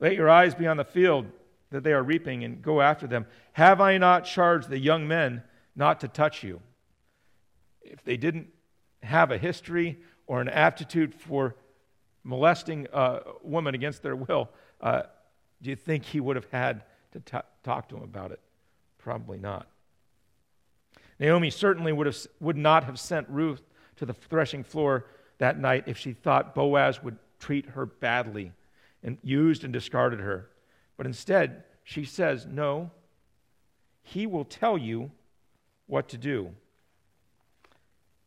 Let 0.00 0.14
your 0.14 0.28
eyes 0.28 0.54
be 0.54 0.66
on 0.66 0.76
the 0.76 0.84
field 0.84 1.26
that 1.70 1.82
they 1.82 1.92
are 1.92 2.02
reaping 2.02 2.44
and 2.44 2.62
go 2.62 2.80
after 2.80 3.06
them. 3.06 3.26
Have 3.52 3.80
I 3.80 3.98
not 3.98 4.24
charged 4.24 4.68
the 4.68 4.78
young 4.78 5.08
men 5.08 5.42
not 5.74 6.00
to 6.00 6.08
touch 6.08 6.42
you? 6.42 6.60
If 7.82 8.02
they 8.04 8.16
didn't 8.16 8.48
have 9.02 9.30
a 9.30 9.38
history 9.38 9.98
or 10.26 10.40
an 10.40 10.48
aptitude 10.48 11.14
for 11.14 11.56
molesting 12.24 12.86
a 12.92 13.20
woman 13.42 13.74
against 13.74 14.02
their 14.02 14.16
will, 14.16 14.48
uh, 14.80 15.02
do 15.60 15.70
you 15.70 15.76
think 15.76 16.04
he 16.04 16.20
would 16.20 16.36
have 16.36 16.48
had 16.50 16.82
to 17.12 17.20
t- 17.20 17.46
talk 17.62 17.88
to 17.88 17.96
him 17.96 18.02
about 18.02 18.32
it? 18.32 18.40
Probably 19.02 19.38
not. 19.38 19.66
Naomi 21.18 21.50
certainly 21.50 21.92
would, 21.92 22.06
have, 22.06 22.16
would 22.40 22.56
not 22.56 22.84
have 22.84 22.98
sent 22.98 23.28
Ruth 23.28 23.62
to 23.96 24.06
the 24.06 24.14
threshing 24.14 24.64
floor 24.64 25.06
that 25.38 25.58
night 25.58 25.84
if 25.86 25.98
she 25.98 26.12
thought 26.12 26.54
Boaz 26.54 27.02
would 27.02 27.18
treat 27.38 27.66
her 27.66 27.86
badly 27.86 28.52
and 29.02 29.18
used 29.22 29.64
and 29.64 29.72
discarded 29.72 30.20
her. 30.20 30.48
But 30.96 31.06
instead, 31.06 31.64
she 31.84 32.04
says, 32.04 32.46
No, 32.46 32.90
he 34.02 34.26
will 34.26 34.44
tell 34.44 34.78
you 34.78 35.10
what 35.86 36.08
to 36.10 36.18
do. 36.18 36.50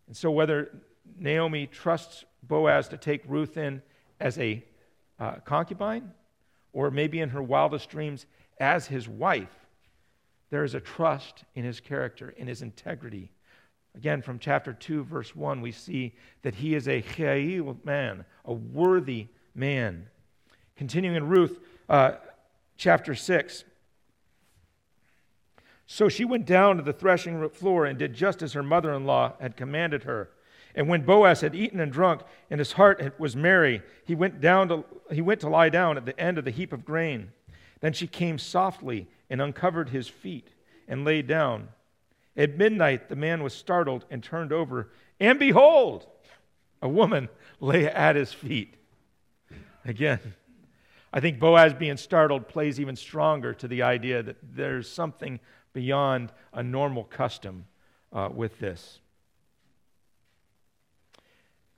And 0.08 0.16
so, 0.16 0.30
whether 0.30 0.72
Naomi 1.18 1.68
trusts 1.68 2.26
Boaz 2.44 2.90
to 2.90 2.98
take 2.98 3.24
Ruth 3.28 3.58
in 3.58 3.82
as 4.20 4.38
a 4.38 4.64
uh, 5.20 5.36
concubine, 5.46 6.12
or 6.74 6.92
maybe 6.92 7.20
in 7.20 7.30
her 7.30 7.42
wildest 7.42 7.90
dreams 7.90 8.26
as 8.60 8.88
his 8.88 9.08
wife, 9.08 9.64
there 10.56 10.63
is 10.63 10.74
a 10.74 10.80
trust 10.80 11.44
in 11.56 11.65
his 11.65 11.82
character, 11.82 12.34
in 12.38 12.48
his 12.48 12.62
integrity. 12.62 13.30
Again, 13.94 14.22
from 14.22 14.39
chapter 14.39 14.72
2, 14.72 15.04
verse 15.04 15.36
1, 15.36 15.60
we 15.60 15.74
see 15.74 16.15
that 16.44 16.56
he 16.56 16.76
is 16.76 16.88
a 16.88 17.02
chayil 17.02 17.84
man, 17.84 18.24
a 18.46 18.54
worthy 18.54 19.28
man. 19.54 20.08
Continuing 20.78 21.18
in 21.18 21.28
Ruth, 21.28 21.60
uh, 21.89 22.13
chapter 22.78 23.15
6. 23.15 23.65
So 25.88 26.08
she 26.08 26.24
went 26.24 26.46
down 26.46 26.78
to 26.78 26.84
the 26.84 26.94
threshing 26.94 27.50
floor 27.50 27.86
and 27.86 28.00
did 28.00 28.13
just 28.13 28.41
as 28.41 28.54
her 28.54 28.63
mother 28.63 28.94
in 28.94 29.04
law 29.04 29.34
had 29.41 29.58
commanded 29.58 30.04
her. 30.04 30.30
And 30.74 30.88
when 30.88 31.02
Boaz 31.02 31.41
had 31.41 31.54
eaten 31.54 31.82
and 31.82 31.91
drunk, 31.91 32.22
and 32.50 32.62
his 32.62 32.72
heart 32.72 33.20
was 33.20 33.36
merry, 33.36 33.82
he 34.06 34.15
went, 34.15 34.39
down 34.39 34.70
to, 34.70 34.86
he 35.12 35.20
went 35.20 35.41
to 35.41 35.50
lie 35.50 35.68
down 35.68 35.98
at 35.98 36.06
the 36.06 36.18
end 36.18 36.38
of 36.38 36.46
the 36.46 36.52
heap 36.52 36.72
of 36.72 36.86
grain. 36.86 37.34
Then 37.82 37.91
she 37.91 38.08
came 38.08 38.38
softly 38.38 39.10
and 39.30 39.42
uncovered 39.42 39.90
his 39.90 40.08
feet 40.08 40.50
and 40.88 41.06
lay 41.06 41.22
down. 41.22 41.70
At 42.38 42.58
midnight, 42.58 43.10
the 43.10 43.16
man 43.16 43.44
was 43.44 43.54
startled 43.54 44.06
and 44.10 44.24
turned 44.24 44.52
over, 44.52 44.92
and 45.20 45.40
behold, 45.40 46.08
a 46.82 46.90
woman 46.90 47.30
lay 47.60 47.86
at 47.88 48.16
his 48.16 48.34
feet. 48.34 48.76
Again, 49.86 50.20
I 51.14 51.20
think 51.20 51.40
Boaz 51.40 51.74
being 51.74 51.98
startled 51.98 52.48
plays 52.48 52.80
even 52.80 52.96
stronger 52.96 53.54
to 53.54 53.68
the 53.68 53.84
idea 53.84 54.22
that 54.22 54.38
there's 54.44 54.90
something 54.90 55.40
beyond 55.72 56.32
a 56.54 56.62
normal 56.62 57.04
custom 57.04 57.66
uh, 58.12 58.30
with 58.34 58.60
this. 58.60 59.00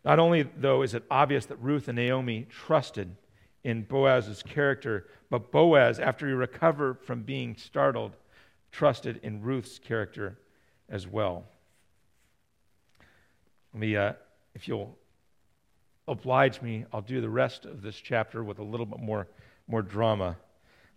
Not 0.04 0.20
only, 0.20 0.44
though, 0.44 0.84
is 0.84 0.94
it 0.94 1.04
obvious 1.12 1.46
that 1.48 1.58
Ruth 1.58 1.88
and 1.88 1.98
Naomi 1.98 2.48
trusted 2.50 3.16
in 3.64 3.84
Boaz's 3.84 4.44
character, 4.44 5.08
but 5.30 5.52
Boaz, 5.52 6.00
after 6.00 6.28
he 6.28 6.34
recovered 6.34 7.02
from 7.02 7.24
being 7.24 7.56
startled, 7.56 8.16
trusted 8.72 9.20
in 9.24 9.42
Ruth's 9.42 9.80
character 9.80 10.40
as 10.90 11.08
well. 11.08 11.46
Let 13.74 13.80
me, 13.80 13.96
uh, 13.96 14.14
if 14.56 14.68
you'll 14.68 14.98
oblige 16.08 16.62
me, 16.62 16.86
I'll 16.94 17.02
do 17.02 17.20
the 17.22 17.30
rest 17.30 17.66
of 17.66 17.82
this 17.82 17.98
chapter 17.98 18.44
with 18.44 18.60
a 18.60 18.64
little 18.64 18.86
bit 18.86 19.00
more, 19.00 19.28
more 19.68 19.82
drama. 19.82 20.38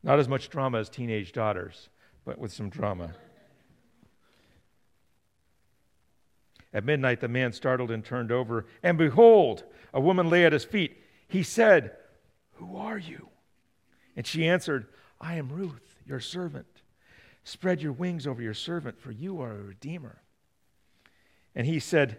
Not 0.03 0.19
as 0.19 0.29
much 0.29 0.49
drama 0.49 0.79
as 0.79 0.89
teenage 0.89 1.33
daughters, 1.33 1.89
but 2.25 2.39
with 2.39 2.53
some 2.53 2.71
drama. 2.71 3.15
At 6.73 6.85
midnight, 6.85 7.21
the 7.21 7.29
man 7.29 7.53
startled 7.53 7.91
and 7.91 8.05
turned 8.05 8.31
over, 8.31 8.67
and 8.83 8.97
behold, 8.97 9.65
a 9.93 10.01
woman 10.01 10.31
lay 10.31 10.45
at 10.45 10.53
his 10.53 10.65
feet. 10.65 10.97
He 11.27 11.43
said, 11.43 11.97
Who 12.61 12.77
are 12.77 12.99
you? 12.99 13.29
And 14.17 14.27
she 14.27 14.47
answered, 14.47 14.87
I 15.19 15.37
am 15.37 15.49
Ruth, 15.49 15.97
your 16.07 16.21
servant. 16.21 16.67
Spread 17.43 17.81
your 17.81 17.93
wings 17.93 18.27
over 18.27 18.43
your 18.43 18.55
servant, 18.55 19.01
for 19.01 19.11
you 19.11 19.41
are 19.41 19.53
a 19.53 19.63
redeemer. 19.63 20.21
And 21.55 21.67
he 21.67 21.81
said, 21.81 22.19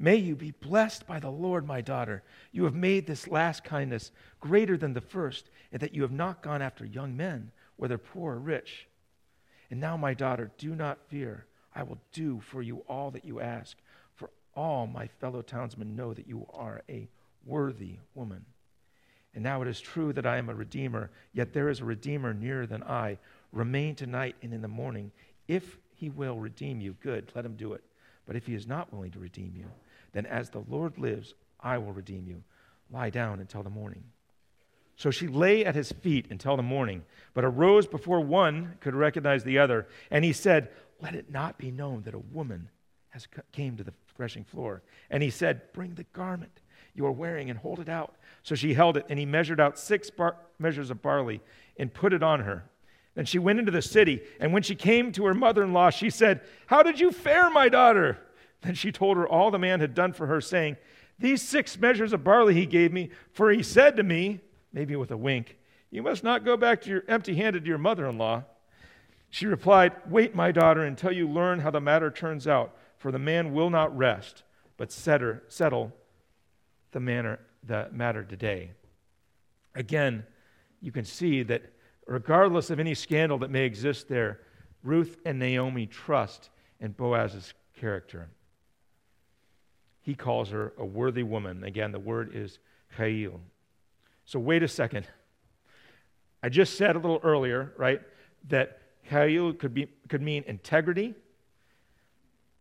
May 0.00 0.16
you 0.16 0.34
be 0.34 0.50
blessed 0.50 1.06
by 1.06 1.20
the 1.20 1.30
Lord, 1.30 1.64
my 1.64 1.80
daughter. 1.80 2.24
You 2.50 2.64
have 2.64 2.74
made 2.74 3.06
this 3.06 3.28
last 3.28 3.62
kindness 3.62 4.10
greater 4.40 4.76
than 4.76 4.94
the 4.94 5.00
first, 5.00 5.48
and 5.70 5.80
that 5.80 5.94
you 5.94 6.02
have 6.02 6.10
not 6.10 6.42
gone 6.42 6.60
after 6.60 6.84
young 6.84 7.16
men, 7.16 7.52
whether 7.76 7.98
poor 7.98 8.34
or 8.34 8.40
rich. 8.40 8.88
And 9.70 9.78
now, 9.78 9.96
my 9.96 10.12
daughter, 10.12 10.50
do 10.58 10.74
not 10.74 11.06
fear. 11.06 11.46
I 11.72 11.84
will 11.84 12.00
do 12.12 12.40
for 12.40 12.62
you 12.62 12.78
all 12.88 13.12
that 13.12 13.24
you 13.24 13.40
ask, 13.40 13.76
for 14.16 14.30
all 14.56 14.88
my 14.88 15.06
fellow 15.06 15.40
townsmen 15.40 15.94
know 15.94 16.12
that 16.14 16.26
you 16.26 16.48
are 16.52 16.82
a 16.88 17.08
worthy 17.46 17.98
woman. 18.14 18.44
And 19.34 19.42
now 19.42 19.62
it 19.62 19.68
is 19.68 19.80
true 19.80 20.12
that 20.12 20.26
I 20.26 20.36
am 20.36 20.48
a 20.48 20.54
redeemer, 20.54 21.10
yet 21.32 21.52
there 21.52 21.68
is 21.68 21.80
a 21.80 21.84
redeemer 21.84 22.34
nearer 22.34 22.66
than 22.66 22.82
I. 22.82 23.18
Remain 23.52 23.94
tonight 23.94 24.36
and 24.42 24.52
in 24.52 24.62
the 24.62 24.68
morning. 24.68 25.10
If 25.48 25.78
he 25.94 26.10
will 26.10 26.38
redeem 26.38 26.80
you, 26.80 26.96
good, 27.02 27.32
let 27.34 27.44
him 27.44 27.56
do 27.56 27.72
it. 27.72 27.82
But 28.26 28.36
if 28.36 28.46
he 28.46 28.54
is 28.54 28.66
not 28.66 28.92
willing 28.92 29.10
to 29.12 29.18
redeem 29.18 29.54
you, 29.56 29.66
then 30.12 30.26
as 30.26 30.50
the 30.50 30.64
Lord 30.68 30.98
lives, 30.98 31.34
I 31.60 31.78
will 31.78 31.92
redeem 31.92 32.26
you. 32.26 32.42
Lie 32.90 33.10
down 33.10 33.40
until 33.40 33.62
the 33.62 33.70
morning. 33.70 34.04
So 34.96 35.10
she 35.10 35.26
lay 35.26 35.64
at 35.64 35.74
his 35.74 35.90
feet 35.90 36.26
until 36.30 36.56
the 36.56 36.62
morning, 36.62 37.02
but 37.34 37.44
arose 37.44 37.86
before 37.86 38.20
one 38.20 38.76
could 38.80 38.94
recognize 38.94 39.42
the 39.42 39.58
other. 39.58 39.86
And 40.10 40.24
he 40.24 40.32
said, 40.32 40.68
Let 41.00 41.14
it 41.14 41.30
not 41.30 41.58
be 41.58 41.70
known 41.70 42.02
that 42.02 42.14
a 42.14 42.18
woman 42.18 42.68
has 43.10 43.26
came 43.52 43.76
to 43.76 43.84
the 43.84 43.94
threshing 44.14 44.44
floor. 44.44 44.82
And 45.10 45.22
he 45.22 45.30
said, 45.30 45.72
Bring 45.72 45.94
the 45.94 46.04
garment 46.12 46.60
you 46.94 47.06
are 47.06 47.12
wearing 47.12 47.50
and 47.50 47.58
hold 47.58 47.80
it 47.80 47.88
out. 47.88 48.14
So 48.42 48.54
she 48.54 48.74
held 48.74 48.96
it, 48.96 49.06
and 49.08 49.18
he 49.18 49.26
measured 49.26 49.60
out 49.60 49.78
six 49.78 50.10
bar- 50.10 50.36
measures 50.58 50.90
of 50.90 51.02
barley 51.02 51.40
and 51.76 51.92
put 51.92 52.12
it 52.12 52.22
on 52.22 52.40
her. 52.40 52.64
Then 53.14 53.24
she 53.24 53.38
went 53.38 53.58
into 53.58 53.72
the 53.72 53.82
city, 53.82 54.22
and 54.40 54.52
when 54.52 54.62
she 54.62 54.74
came 54.74 55.12
to 55.12 55.26
her 55.26 55.34
mother 55.34 55.62
in 55.62 55.72
law, 55.72 55.90
she 55.90 56.10
said, 56.10 56.40
How 56.66 56.82
did 56.82 56.98
you 56.98 57.12
fare, 57.12 57.50
my 57.50 57.68
daughter? 57.68 58.18
Then 58.62 58.74
she 58.74 58.92
told 58.92 59.16
her 59.16 59.28
all 59.28 59.50
the 59.50 59.58
man 59.58 59.80
had 59.80 59.94
done 59.94 60.12
for 60.12 60.26
her, 60.26 60.40
saying, 60.40 60.76
These 61.18 61.42
six 61.42 61.78
measures 61.78 62.12
of 62.12 62.24
barley 62.24 62.54
he 62.54 62.66
gave 62.66 62.92
me, 62.92 63.10
for 63.32 63.50
he 63.50 63.62
said 63.62 63.96
to 63.96 64.02
me, 64.02 64.40
maybe 64.72 64.96
with 64.96 65.10
a 65.10 65.16
wink, 65.16 65.58
You 65.90 66.02
must 66.02 66.24
not 66.24 66.44
go 66.44 66.56
back 66.56 66.80
to 66.82 66.90
your 66.90 67.04
empty 67.06 67.34
handed 67.34 67.64
to 67.64 67.68
your 67.68 67.78
mother 67.78 68.06
in 68.06 68.16
law. 68.18 68.44
She 69.28 69.46
replied, 69.46 69.92
Wait, 70.08 70.34
my 70.34 70.52
daughter, 70.52 70.82
until 70.84 71.12
you 71.12 71.28
learn 71.28 71.60
how 71.60 71.70
the 71.70 71.80
matter 71.80 72.10
turns 72.10 72.46
out, 72.46 72.76
for 72.96 73.10
the 73.10 73.18
man 73.18 73.52
will 73.52 73.70
not 73.70 73.96
rest, 73.96 74.42
but 74.76 74.92
settle 74.92 75.92
the, 76.92 77.00
manner, 77.00 77.40
the 77.64 77.88
matter 77.92 78.22
today. 78.22 78.70
Again, 79.74 80.24
you 80.80 80.92
can 80.92 81.04
see 81.04 81.42
that 81.44 81.62
regardless 82.06 82.70
of 82.70 82.78
any 82.78 82.94
scandal 82.94 83.38
that 83.38 83.50
may 83.50 83.64
exist 83.64 84.08
there, 84.08 84.40
Ruth 84.82 85.18
and 85.24 85.38
Naomi 85.38 85.86
trust 85.86 86.50
in 86.80 86.92
Boaz's 86.92 87.54
character. 87.78 88.28
He 90.02 90.14
calls 90.14 90.50
her 90.50 90.72
a 90.76 90.84
worthy 90.84 91.22
woman. 91.22 91.62
Again, 91.64 91.92
the 91.92 92.00
word 92.00 92.34
is 92.34 92.58
chayil. 92.98 93.38
So 94.24 94.38
wait 94.38 94.62
a 94.62 94.68
second. 94.68 95.06
I 96.42 96.48
just 96.48 96.76
said 96.76 96.96
a 96.96 96.98
little 96.98 97.20
earlier, 97.22 97.72
right, 97.76 98.00
that 98.48 98.80
chayil 99.08 99.56
could, 99.58 99.72
be, 99.72 99.86
could 100.08 100.22
mean 100.22 100.42
integrity. 100.46 101.14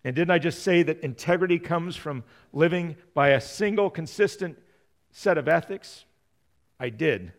And 0.04 0.16
didn't 0.16 0.32
I 0.32 0.40
just 0.40 0.64
say 0.64 0.84
that 0.84 1.02
integrity 1.02 1.60
comes 1.60 1.96
from 1.96 2.24
living 2.54 2.96
by 3.14 3.30
a 3.30 3.42
single 3.42 3.90
consistent 3.90 4.58
set 5.12 5.38
of 5.38 5.48
ethics? 5.48 6.06
I 6.80 6.90
did. 6.90 7.34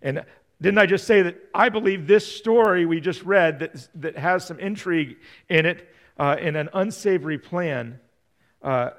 And 0.00 0.24
didn't 0.60 0.78
I 0.78 0.86
just 0.86 1.06
say 1.06 1.22
that 1.22 1.36
I 1.54 1.68
believe 1.68 2.06
this 2.06 2.26
story 2.26 2.86
we 2.86 3.00
just 3.00 3.22
read 3.22 3.58
that, 3.58 3.88
that 3.96 4.16
has 4.16 4.46
some 4.46 4.58
intrigue 4.58 5.16
in 5.48 5.66
it, 5.66 5.88
uh, 6.18 6.36
in 6.40 6.56
an 6.56 6.70
unsavory 6.72 7.38
plan, 7.38 8.00
uh, 8.62 8.90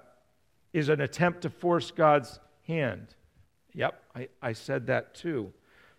is 0.74 0.90
an 0.90 1.02
attempt 1.02 1.42
to 1.42 1.50
force 1.50 1.90
God's 1.90 2.40
hand? 2.68 3.08
Yep, 3.74 4.02
I, 4.16 4.28
I 4.42 4.54
said 4.54 4.88
that 4.88 5.16
too. 5.16 5.52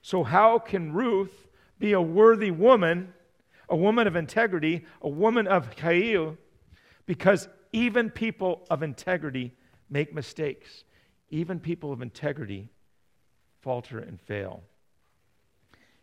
So, 0.03 0.23
how 0.23 0.61
can 0.61 0.93
Ruth 0.93 1.49
be 1.81 1.93
a 1.93 2.01
worthy 2.01 2.53
woman, 2.53 3.13
a 3.69 3.77
woman 3.77 4.07
of 4.07 4.15
integrity, 4.15 4.85
a 5.03 5.09
woman 5.09 5.49
of 5.49 5.75
chayil? 5.75 6.37
Because 7.09 7.49
even 7.73 8.11
people 8.11 8.67
of 8.69 8.83
integrity 8.83 9.55
make 9.89 10.15
mistakes. 10.15 10.85
Even 11.31 11.59
people 11.59 11.91
of 11.91 12.03
integrity 12.03 12.69
falter 13.63 13.99
and 13.99 14.21
fail. 14.21 14.63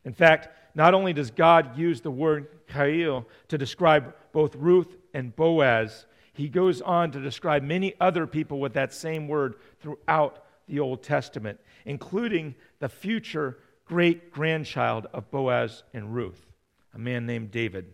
In 0.04 0.13
fact, 0.13 0.50
not 0.74 0.96
only 0.96 1.13
does 1.13 1.30
God 1.30 1.78
use 1.78 2.02
the 2.02 2.10
word 2.10 2.48
chayil 2.68 3.26
to 3.50 3.58
describe 3.58 4.15
both 4.32 4.56
Ruth 4.56 4.98
and 5.13 5.36
Boaz, 5.36 6.08
he 6.34 6.50
goes 6.50 6.82
on 6.82 7.12
to 7.12 7.22
describe 7.22 7.62
many 7.62 7.94
other 8.02 8.26
people 8.26 8.60
with 8.60 8.74
that 8.74 8.91
same 8.91 9.28
word 9.28 9.56
throughout 9.80 10.44
the 10.68 10.80
Old 10.80 11.04
Testament, 11.04 11.60
including 11.86 12.56
the 12.80 12.89
future 12.89 13.60
great 13.86 14.32
grandchild 14.32 15.06
of 15.13 15.30
Boaz 15.30 15.84
and 15.94 16.15
Ruth, 16.15 16.52
a 16.96 16.98
man 16.98 17.28
named 17.28 17.52
David. 17.52 17.94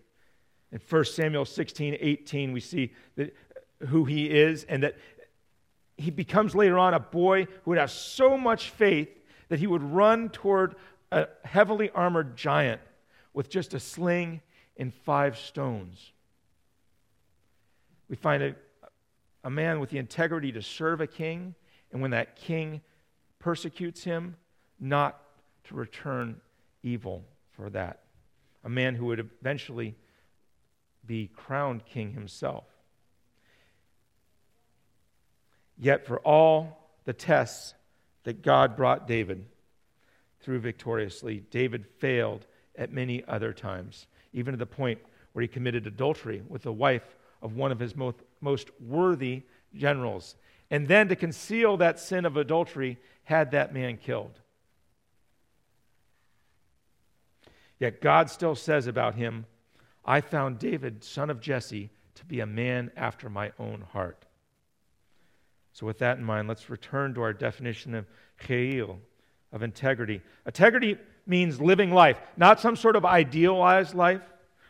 In 0.72 0.80
1 0.90 1.06
Samuel 1.06 1.46
16, 1.46 1.98
18, 2.00 2.52
we 2.54 2.60
see 2.60 2.94
that, 3.16 3.36
uh, 3.82 3.86
who 3.88 4.06
he 4.06 4.26
is 4.28 4.64
and 4.66 4.84
that 4.84 4.96
he 5.98 6.12
becomes 6.12 6.56
later 6.56 6.78
on 6.78 6.94
a 6.94 7.00
boy 7.00 7.46
who 7.64 7.72
would 7.72 7.78
have 7.78 7.92
so 7.92 8.38
much 8.38 8.70
faith 8.70 9.10
that 9.50 9.60
he 9.60 9.68
would 9.68 9.84
run 9.84 10.30
toward 10.30 10.76
a 11.12 11.28
heavily 11.44 11.90
armored 11.92 12.38
giant 12.38 12.82
with 13.34 13.50
just 13.50 13.74
a 13.74 13.80
sling 13.80 14.42
and 14.78 14.94
five 14.94 15.38
stones. 15.38 16.12
We 18.10 18.16
find 18.16 18.42
a, 18.44 18.56
a 19.44 19.50
man 19.50 19.80
with 19.80 19.90
the 19.90 19.98
integrity 19.98 20.52
to 20.54 20.62
serve 20.62 21.02
a 21.02 21.08
king, 21.08 21.56
and 21.92 22.02
when 22.02 22.12
that 22.12 22.36
king 22.36 22.82
persecutes 23.40 24.04
him, 24.04 24.36
not 24.80 25.22
to 25.66 25.76
return 25.76 26.40
evil 26.84 27.24
for 27.52 27.70
that. 27.70 28.04
A 28.64 28.70
man 28.70 28.96
who 28.96 29.06
would 29.08 29.20
eventually 29.20 29.96
be 31.12 31.30
crowned 31.36 31.86
king 31.86 32.14
himself. 32.14 32.64
Yet, 35.78 36.06
for 36.08 36.20
all 36.22 36.88
the 37.04 37.12
tests 37.12 37.74
that 38.24 38.42
God 38.42 38.78
brought 38.78 39.08
David, 39.08 39.46
through 40.42 40.60
victoriously. 40.60 41.44
David 41.52 41.86
failed 42.00 42.46
at 42.78 42.92
many 42.92 43.24
other 43.28 43.54
times, 43.54 44.08
even 44.34 44.54
to 44.54 44.58
the 44.58 44.66
point 44.66 45.00
where 45.34 45.42
he 45.42 45.48
committed 45.48 45.88
adultery 45.88 46.42
with 46.48 46.64
the 46.64 46.74
wife 46.74 47.16
of 47.42 47.56
one 47.56 47.72
of 47.72 47.80
his 47.80 47.96
most, 47.96 48.18
most 48.40 48.70
worthy 48.80 49.44
generals. 49.76 50.36
And 50.70 50.88
then 50.88 51.10
to 51.10 51.16
conceal 51.16 51.78
that 51.78 52.00
sin 52.00 52.26
of 52.26 52.38
adultery, 52.38 52.98
had 53.24 53.52
that 53.52 53.74
man 53.74 53.98
killed. 53.98 54.40
Yet 57.80 58.02
God 58.02 58.30
still 58.30 58.56
says 58.56 58.88
about 58.88 59.16
him, 59.16 59.46
I 60.06 60.22
found 60.22 60.60
David, 60.60 61.04
son 61.04 61.30
of 61.30 61.40
Jesse, 61.40 61.90
to 62.16 62.26
be 62.26 62.40
a 62.40 62.46
man 62.46 62.92
after 62.96 63.30
my 63.30 63.52
own 63.60 63.86
heart. 63.92 64.26
So, 65.74 65.86
with 65.86 66.00
that 66.00 66.18
in 66.18 66.24
mind, 66.24 66.48
let's 66.48 66.70
return 66.70 67.14
to 67.14 67.22
our 67.22 67.34
definition 67.34 67.96
of 67.96 68.06
chayil, 68.44 68.98
of 69.52 69.64
integrity. 69.64 70.22
Integrity 70.46 70.98
means 71.26 71.62
living 71.62 71.92
life, 71.92 72.20
not 72.36 72.60
some 72.60 72.76
sort 72.76 72.96
of 72.96 73.06
idealized 73.06 73.96
life 73.96 74.22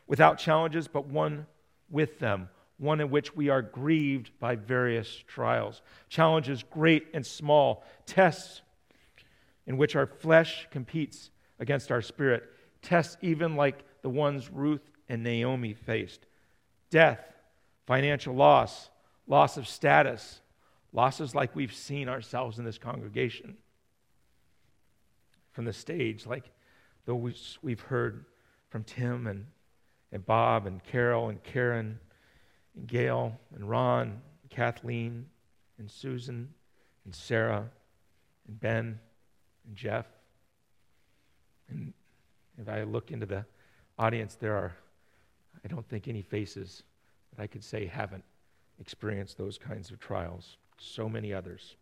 without 0.07 0.37
challenges, 0.37 0.87
but 0.87 1.07
one 1.07 1.47
with 1.89 2.19
them, 2.19 2.49
one 2.77 2.99
in 2.99 3.09
which 3.09 3.35
we 3.35 3.49
are 3.49 3.61
grieved 3.61 4.31
by 4.39 4.55
various 4.55 5.23
trials, 5.27 5.81
challenges 6.09 6.63
great 6.63 7.07
and 7.13 7.25
small, 7.25 7.83
tests 8.05 8.61
in 9.65 9.77
which 9.77 9.95
our 9.95 10.05
flesh 10.05 10.67
competes 10.69 11.31
against 11.59 11.91
our 11.91 12.01
spirit, 12.01 12.43
tests 12.81 13.17
even 13.21 13.55
like 13.55 13.83
the 14.01 14.09
ones 14.09 14.49
Ruth 14.51 14.90
and 15.11 15.23
Naomi 15.23 15.73
faced 15.73 16.25
death, 16.89 17.19
financial 17.85 18.33
loss, 18.33 18.89
loss 19.27 19.57
of 19.57 19.67
status, 19.67 20.39
losses 20.93 21.35
like 21.35 21.53
we've 21.53 21.73
seen 21.73 22.07
ourselves 22.07 22.57
in 22.57 22.63
this 22.63 22.77
congregation 22.77 23.57
from 25.51 25.65
the 25.65 25.73
stage, 25.73 26.25
like 26.25 26.49
those 27.03 27.59
we've 27.61 27.81
heard 27.81 28.23
from 28.69 28.85
Tim 28.85 29.27
and, 29.27 29.47
and 30.13 30.25
Bob 30.25 30.65
and 30.65 30.81
Carol 30.81 31.27
and 31.27 31.43
Karen 31.43 31.99
and 32.77 32.87
Gail 32.87 33.37
and 33.53 33.69
Ron, 33.69 34.21
and 34.43 34.49
Kathleen 34.49 35.25
and 35.77 35.91
Susan 35.91 36.53
and 37.03 37.13
Sarah 37.13 37.69
and 38.47 38.59
Ben 38.61 38.97
and 39.67 39.75
Jeff. 39.75 40.05
And 41.67 41.93
if 42.57 42.69
I 42.69 42.83
look 42.83 43.11
into 43.11 43.25
the 43.25 43.43
audience, 43.99 44.35
there 44.35 44.55
are, 44.55 44.73
I 45.63 45.67
don't 45.67 45.87
think, 45.87 46.07
any 46.07 46.21
faces 46.21 46.83
that 47.35 47.43
I 47.43 47.47
could 47.47 47.63
say 47.63 47.85
haven't 47.85 48.23
experienced 48.79 49.37
those 49.37 49.57
kinds 49.57 49.91
of 49.91 49.99
trials. 49.99 50.57
So 50.77 51.07
many 51.07 51.33
others. 51.33 51.75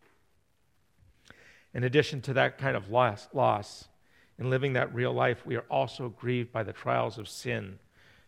In 1.72 1.84
addition 1.84 2.20
to 2.22 2.34
that 2.34 2.58
kind 2.58 2.76
of 2.76 2.90
loss, 2.90 3.28
loss 3.32 3.88
in 4.38 4.50
living 4.50 4.74
that 4.74 4.94
real 4.94 5.12
life, 5.12 5.46
we 5.46 5.56
are 5.56 5.64
also 5.70 6.08
grieved 6.08 6.52
by 6.52 6.62
the 6.62 6.72
trials 6.72 7.18
of 7.18 7.28
sin 7.28 7.78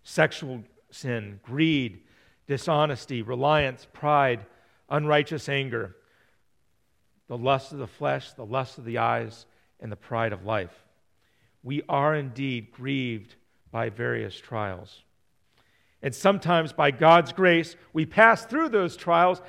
sexual 0.05 0.65
sin, 0.91 1.41
greed, 1.45 2.01
dishonesty, 2.47 3.23
reliance, 3.23 3.87
pride, 3.93 4.45
unrighteous 4.91 5.49
anger, 5.49 5.97
the 7.29 7.39
lust 7.39 7.73
of 7.73 7.79
the 7.79 7.87
flesh, 7.87 8.33
the 8.33 8.45
lust 8.45 8.79
of 8.79 8.85
the 8.85 8.99
eyes, 8.99 9.47
and 9.81 9.91
the 9.91 9.97
pride 9.97 10.33
of 10.33 10.45
life. 10.45 10.85
We 11.63 11.83
are 11.89 12.15
indeed 12.15 12.73
grieved 12.73 13.37
by 13.71 13.89
various 13.89 14.37
trials. 14.37 15.03
And 16.03 16.15
sometimes, 16.15 16.73
by 16.73 16.91
God's 16.91 17.33
grace, 17.33 17.77
we 17.93 18.07
pass 18.07 18.45
through 18.45 18.71
those 18.71 18.97
trials 18.97 19.41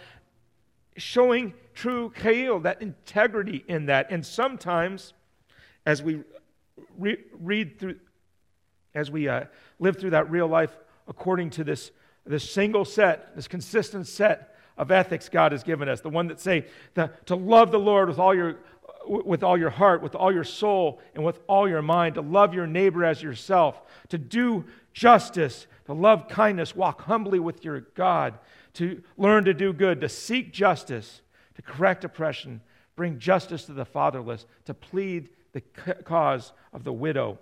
showing 0.97 1.53
true 1.73 2.13
chayil, 2.15 2.63
that 2.63 2.81
integrity 2.81 3.63
in 3.67 3.87
that. 3.87 4.11
And 4.11 4.25
sometimes, 4.25 5.13
as 5.85 6.03
we 6.03 6.21
re- 6.97 7.17
read 7.39 7.79
through, 7.79 7.95
as 8.93 9.09
we 9.09 9.27
uh, 9.27 9.45
live 9.79 9.97
through 9.97 10.11
that 10.11 10.29
real 10.29 10.47
life 10.47 10.77
according 11.07 11.49
to 11.51 11.63
this, 11.63 11.91
this 12.25 12.49
single 12.49 12.85
set, 12.85 13.35
this 13.35 13.47
consistent 13.47 14.07
set 14.07 14.55
of 14.77 14.91
ethics 14.91 15.29
God 15.29 15.51
has 15.51 15.63
given 15.63 15.89
us, 15.89 16.01
the 16.01 16.09
one 16.09 16.27
that 16.27 16.39
say 16.39 16.65
the, 16.93 17.11
to 17.25 17.35
love 17.35 17.71
the 17.71 17.79
Lord 17.79 18.09
with 18.09 18.19
all 18.19 18.35
your 18.35 18.57
with 19.05 19.43
all 19.43 19.57
your 19.57 19.69
heart, 19.69 20.01
with 20.01 20.15
all 20.15 20.31
your 20.31 20.45
soul, 20.45 21.01
and 21.13 21.25
with 21.25 21.39
all 21.47 21.67
your 21.67 21.81
mind, 21.81 22.15
to 22.15 22.21
love 22.21 22.53
your 22.53 22.65
neighbor 22.65 23.03
as 23.03 23.21
yourself, 23.21 23.81
to 24.07 24.17
do 24.17 24.63
justice, 24.93 25.67
to 25.85 25.93
love 25.93 26.27
kindness, 26.27 26.75
walk 26.75 27.01
humbly 27.01 27.39
with 27.39 27.65
your 27.65 27.81
God, 27.95 28.37
to 28.73 29.03
learn 29.17 29.45
to 29.45 29.53
do 29.53 29.73
good, 29.73 30.01
to 30.01 30.09
seek 30.09 30.53
justice, 30.53 31.21
to 31.55 31.61
correct 31.61 32.03
oppression, 32.03 32.61
bring 32.95 33.19
justice 33.19 33.65
to 33.65 33.73
the 33.73 33.85
fatherless, 33.85 34.45
to 34.65 34.73
plead 34.73 35.29
the 35.51 35.61
cause 35.61 36.53
of 36.71 36.83
the 36.83 36.93
widow. 36.93 37.37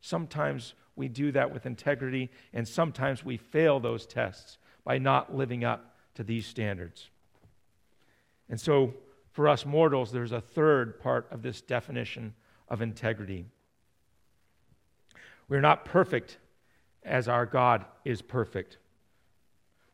Sometimes 0.00 0.74
we 0.96 1.08
do 1.08 1.32
that 1.32 1.52
with 1.52 1.66
integrity, 1.66 2.30
and 2.52 2.66
sometimes 2.66 3.24
we 3.24 3.36
fail 3.36 3.80
those 3.80 4.06
tests 4.06 4.58
by 4.84 4.98
not 4.98 5.34
living 5.34 5.64
up 5.64 5.94
to 6.14 6.22
these 6.22 6.46
standards. 6.46 7.10
And 8.48 8.60
so, 8.60 8.94
for 9.32 9.48
us 9.48 9.64
mortals, 9.64 10.10
there's 10.10 10.32
a 10.32 10.40
third 10.40 10.98
part 11.00 11.28
of 11.30 11.42
this 11.42 11.60
definition 11.60 12.34
of 12.68 12.82
integrity. 12.82 13.46
We're 15.48 15.60
not 15.60 15.84
perfect 15.84 16.38
as 17.02 17.28
our 17.28 17.46
God 17.46 17.84
is 18.04 18.22
perfect. 18.22 18.78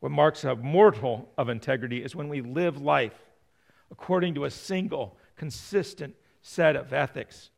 What 0.01 0.13
marks 0.13 0.45
a 0.45 0.55
mortal 0.55 1.29
of 1.39 1.49
integrity 1.49 2.03
is 2.03 2.15
when 2.15 2.29
we 2.29 2.41
live 2.41 2.81
life 2.81 3.15
according 3.91 4.35
to 4.35 4.45
a 4.45 4.51
single, 4.51 5.17
consistent 5.37 6.15
set 6.43 6.77
of 6.77 6.93
ethics. 6.93 7.51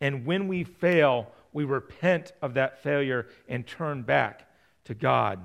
And 0.00 0.26
when 0.26 0.48
we 0.48 0.64
fail, 0.64 1.30
we 1.52 1.64
repent 1.64 2.32
of 2.42 2.54
that 2.54 2.82
failure 2.82 3.26
and 3.48 3.66
turn 3.66 4.02
back 4.02 4.48
to 4.84 4.94
God. 4.94 5.40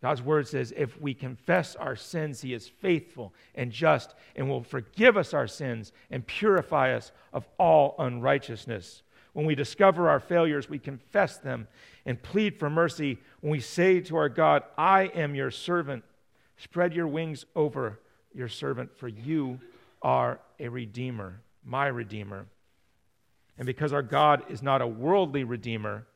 God's 0.00 0.22
word 0.22 0.46
says 0.46 0.72
if 0.76 1.00
we 1.00 1.14
confess 1.14 1.74
our 1.74 1.96
sins, 1.96 2.40
He 2.40 2.54
is 2.54 2.68
faithful 2.68 3.34
and 3.54 3.72
just 3.72 4.14
and 4.36 4.48
will 4.48 4.62
forgive 4.62 5.16
us 5.16 5.34
our 5.34 5.48
sins 5.48 5.92
and 6.10 6.26
purify 6.26 6.94
us 6.94 7.10
of 7.32 7.48
all 7.58 7.96
unrighteousness. 7.98 9.02
When 9.38 9.46
we 9.46 9.54
discover 9.54 10.08
our 10.08 10.18
failures, 10.18 10.68
we 10.68 10.80
confess 10.80 11.36
them 11.36 11.68
and 12.04 12.20
plead 12.20 12.58
for 12.58 12.68
mercy. 12.68 13.18
When 13.40 13.52
we 13.52 13.60
say 13.60 14.00
to 14.00 14.16
our 14.16 14.28
God, 14.28 14.64
I 14.76 15.02
am 15.14 15.36
your 15.36 15.52
servant, 15.52 16.02
spread 16.56 16.92
your 16.92 17.06
wings 17.06 17.44
over 17.54 18.00
your 18.34 18.48
servant, 18.48 18.98
for 18.98 19.06
you 19.06 19.60
are 20.02 20.40
a 20.58 20.66
redeemer, 20.66 21.40
my 21.64 21.86
redeemer. 21.86 22.46
And 23.56 23.64
because 23.64 23.92
our 23.92 24.02
God 24.02 24.42
is 24.48 24.60
not 24.60 24.82
a 24.82 24.88
worldly 24.88 25.44
redeemer, 25.44 26.08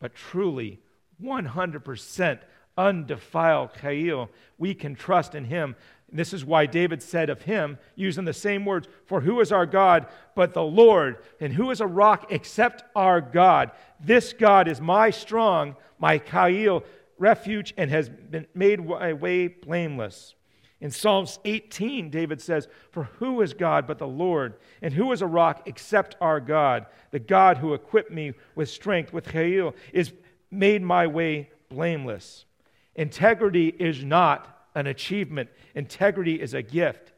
but 0.00 0.16
truly 0.16 0.80
100% 1.22 2.40
undefiled 2.76 3.74
chayil, 3.74 4.28
we 4.58 4.74
can 4.74 4.96
trust 4.96 5.36
in 5.36 5.44
him. 5.44 5.76
This 6.12 6.32
is 6.32 6.44
why 6.44 6.66
David 6.66 7.02
said 7.02 7.30
of 7.30 7.42
him, 7.42 7.78
using 7.94 8.24
the 8.24 8.32
same 8.32 8.64
words, 8.64 8.88
For 9.06 9.20
who 9.20 9.40
is 9.40 9.52
our 9.52 9.66
God 9.66 10.06
but 10.34 10.54
the 10.54 10.62
Lord? 10.62 11.18
And 11.40 11.52
who 11.52 11.70
is 11.70 11.80
a 11.80 11.86
rock 11.86 12.26
except 12.30 12.84
our 12.96 13.20
God? 13.20 13.70
This 14.00 14.32
God 14.32 14.68
is 14.68 14.80
my 14.80 15.10
strong, 15.10 15.76
my 15.98 16.18
chayil, 16.18 16.84
refuge, 17.18 17.74
and 17.76 17.90
has 17.90 18.08
been 18.08 18.46
made 18.54 18.84
my 18.84 19.12
way 19.12 19.48
blameless. 19.48 20.34
In 20.80 20.90
Psalms 20.90 21.38
18, 21.44 22.08
David 22.08 22.40
says, 22.40 22.66
For 22.90 23.04
who 23.18 23.42
is 23.42 23.52
God 23.52 23.86
but 23.86 23.98
the 23.98 24.08
Lord? 24.08 24.54
And 24.80 24.94
who 24.94 25.12
is 25.12 25.20
a 25.20 25.26
rock 25.26 25.62
except 25.66 26.16
our 26.20 26.40
God? 26.40 26.86
The 27.10 27.18
God 27.18 27.58
who 27.58 27.74
equipped 27.74 28.10
me 28.10 28.32
with 28.54 28.70
strength, 28.70 29.12
with 29.12 29.26
chayil, 29.26 29.74
is 29.92 30.12
made 30.50 30.82
my 30.82 31.06
way 31.06 31.50
blameless. 31.68 32.46
Integrity 32.94 33.68
is 33.68 34.02
not 34.02 34.59
an 34.74 34.86
achievement, 34.86 35.50
integrity 35.74 36.40
is 36.40 36.54
a 36.54 36.62
gift. 36.62 37.12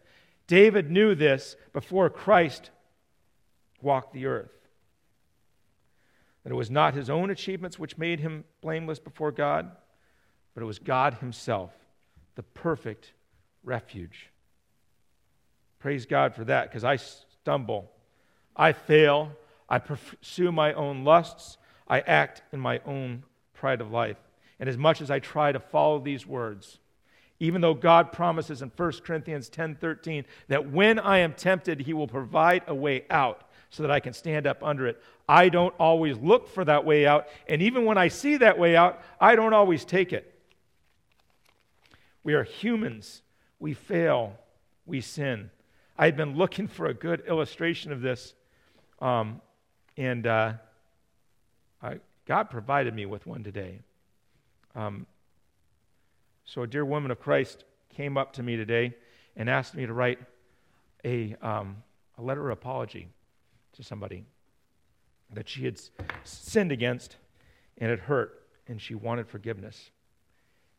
David 0.47 0.91
knew 0.91 1.15
this 1.15 1.57
before 1.73 2.11
Christ 2.11 2.71
walked 3.81 4.13
the 4.13 4.27
earth. 4.27 4.51
That 6.45 6.53
it 6.53 6.57
was 6.57 6.71
not 6.71 6.95
his 6.95 7.09
own 7.09 7.31
achievements 7.31 7.79
which 7.79 7.99
made 7.99 8.21
him 8.21 8.45
blameless 8.61 8.99
before 8.99 9.31
God, 9.33 9.71
but 10.55 10.63
it 10.63 10.67
was 10.67 10.79
God 10.79 11.15
Himself, 11.15 11.73
the 12.35 12.43
perfect 12.43 13.13
refuge. 13.65 14.31
Praise 15.79 16.07
God 16.07 16.35
for 16.35 16.45
that, 16.45 16.69
because 16.69 16.85
I 16.85 16.97
stumble, 16.97 17.91
I 18.55 18.73
fail, 18.73 19.33
I 19.69 19.79
pursue 19.79 20.53
my 20.53 20.73
own 20.75 21.05
lusts, 21.05 21.59
I 21.89 22.01
act 22.01 22.43
in 22.53 22.61
my 22.61 22.81
own 22.87 23.25
pride 23.55 23.81
of 23.81 23.91
life. 23.91 24.19
And 24.61 24.69
as 24.69 24.77
much 24.77 25.01
as 25.01 25.11
I 25.11 25.19
try 25.19 25.51
to 25.51 25.59
follow 25.59 25.99
these 25.99 26.27
words, 26.27 26.79
even 27.43 27.61
though 27.61 27.75
God 27.75 28.13
promises 28.13 28.63
in 28.63 28.71
1 28.71 28.93
Corinthians 29.05 29.49
10:13 29.49 30.25
that 30.47 30.71
when 30.71 31.01
I 31.01 31.19
am 31.19 31.35
tempted 31.35 31.81
he 31.81 31.93
will 31.93 32.07
provide 32.07 32.63
a 32.69 32.75
way 32.75 33.05
out 33.11 33.51
so 33.69 33.83
that 33.83 33.91
I 33.91 33.99
can 33.99 34.13
stand 34.13 34.47
up 34.47 34.63
under 34.63 34.87
it. 34.87 35.03
I 35.29 35.49
don't 35.49 35.75
always 35.79 36.17
look 36.19 36.47
for 36.47 36.65
that 36.65 36.85
way 36.85 37.05
out, 37.05 37.27
and 37.49 37.61
even 37.61 37.85
when 37.85 37.99
I 37.99 38.09
see 38.09 38.37
that 38.37 38.59
way 38.59 38.77
out, 38.77 39.03
I 39.21 39.35
don't 39.35 39.55
always 39.55 39.85
take 39.85 40.13
it. 40.13 40.33
We 42.23 42.35
are 42.35 42.45
humans. 42.45 43.23
We 43.59 43.75
fail. 43.75 44.39
We 44.87 45.01
sin. 45.01 45.51
I 45.99 46.05
had 46.05 46.17
been 46.17 46.37
looking 46.37 46.69
for 46.69 46.87
a 46.87 46.95
good 46.95 47.25
illustration 47.27 47.93
of 47.93 48.03
this 48.03 48.35
Um, 49.01 49.41
and 49.97 50.27
uh, 50.29 50.53
I, 51.83 51.99
God 52.25 52.51
provided 52.51 52.95
me 52.95 53.05
with 53.05 53.27
one 53.27 53.43
today. 53.43 53.81
Um, 54.77 55.07
so, 56.45 56.63
a 56.63 56.67
dear 56.67 56.85
woman 56.85 57.11
of 57.11 57.21
Christ 57.21 57.65
came 57.89 58.17
up 58.17 58.33
to 58.35 58.43
me 58.43 58.57
today 58.57 58.95
and 59.37 59.49
asked 59.49 59.75
me 59.75 59.87
to 59.87 59.93
write 59.93 60.19
a, 61.05 61.37
um, 61.43 61.83
a 62.19 62.23
letter 62.23 62.51
of 62.51 62.59
apology 62.59 63.09
to 63.75 63.83
somebody 63.83 64.25
that 65.33 65.49
she 65.49 65.65
had 65.65 65.81
sinned 66.25 66.73
against 66.73 67.17
and 67.79 67.91
it 67.91 68.01
hurt, 68.01 68.43
and 68.69 68.81
she 68.81 68.95
wanted 68.95 69.29
forgiveness. 69.29 69.91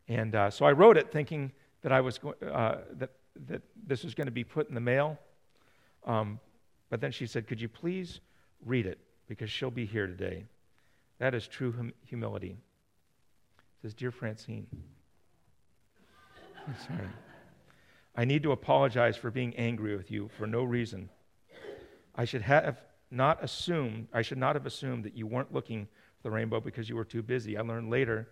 And 0.08 0.34
uh, 0.34 0.50
so 0.50 0.64
I 0.64 0.72
wrote 0.72 0.96
it 0.96 1.10
thinking 1.10 1.52
that, 1.82 1.92
I 1.92 2.00
was 2.00 2.18
go- 2.18 2.34
uh, 2.42 2.78
that, 2.92 3.10
that 3.46 3.62
this 3.86 4.04
was 4.04 4.14
going 4.14 4.26
to 4.26 4.32
be 4.32 4.44
put 4.44 4.68
in 4.68 4.74
the 4.74 4.80
mail. 4.80 5.18
Um, 6.06 6.38
but 6.90 7.00
then 7.00 7.10
she 7.10 7.26
said, 7.26 7.46
Could 7.46 7.60
you 7.60 7.68
please 7.68 8.20
read 8.64 8.86
it? 8.86 8.98
Because 9.26 9.50
she'll 9.50 9.70
be 9.70 9.86
here 9.86 10.06
today. 10.06 10.44
That 11.18 11.34
is 11.34 11.48
true 11.48 11.72
hum- 11.72 11.94
humility. 12.06 12.56
It 13.56 13.82
says, 13.82 13.94
Dear 13.94 14.10
Francine, 14.10 14.66
sorry. 16.86 17.08
I 18.16 18.24
need 18.24 18.42
to 18.44 18.52
apologize 18.52 19.16
for 19.16 19.30
being 19.30 19.54
angry 19.56 19.96
with 19.96 20.10
you 20.10 20.30
for 20.38 20.46
no 20.46 20.62
reason. 20.62 21.08
I 22.14 22.24
should 22.24 22.42
have 22.42 22.78
not 23.10 23.42
assumed, 23.42 24.08
I 24.12 24.22
should 24.22 24.38
not 24.38 24.56
have 24.56 24.66
assumed 24.66 25.04
that 25.04 25.16
you 25.16 25.26
weren't 25.26 25.52
looking 25.52 25.86
for 26.16 26.22
the 26.22 26.30
rainbow 26.30 26.60
because 26.60 26.88
you 26.88 26.96
were 26.96 27.04
too 27.04 27.22
busy. 27.22 27.56
I 27.56 27.62
learned 27.62 27.90
later 27.90 28.28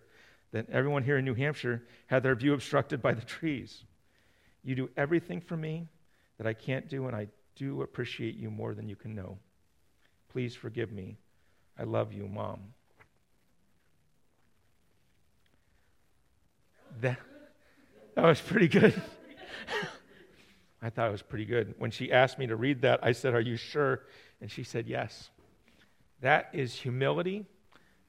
that 0.51 0.69
everyone 0.69 1.03
here 1.03 1.17
in 1.17 1.25
New 1.25 1.33
Hampshire 1.33 1.83
had 2.07 2.23
their 2.23 2.35
view 2.35 2.53
obstructed 2.53 3.01
by 3.01 3.13
the 3.13 3.25
trees. 3.25 3.83
You 4.63 4.75
do 4.75 4.89
everything 4.95 5.41
for 5.41 5.57
me 5.57 5.87
that 6.37 6.47
I 6.47 6.53
can't 6.53 6.87
do, 6.87 7.07
and 7.07 7.15
I 7.15 7.27
do 7.55 7.81
appreciate 7.81 8.35
you 8.35 8.49
more 8.49 8.73
than 8.73 8.87
you 8.87 8.95
can 8.95 9.13
know. 9.13 9.37
Please 10.29 10.55
forgive 10.55 10.91
me. 10.91 11.17
I 11.77 11.83
love 11.83 12.13
you, 12.13 12.27
Mom. 12.27 12.59
That, 17.01 17.19
that 18.15 18.23
was 18.23 18.39
pretty 18.41 18.67
good. 18.67 18.99
I 20.81 20.89
thought 20.89 21.07
it 21.07 21.11
was 21.11 21.21
pretty 21.21 21.45
good. 21.45 21.75
When 21.77 21.91
she 21.91 22.11
asked 22.11 22.37
me 22.37 22.47
to 22.47 22.55
read 22.55 22.81
that, 22.81 22.99
I 23.01 23.13
said, 23.13 23.33
Are 23.33 23.41
you 23.41 23.55
sure? 23.55 24.01
And 24.41 24.51
she 24.51 24.63
said, 24.63 24.87
Yes. 24.87 25.29
That 26.21 26.49
is 26.53 26.73
humility. 26.73 27.45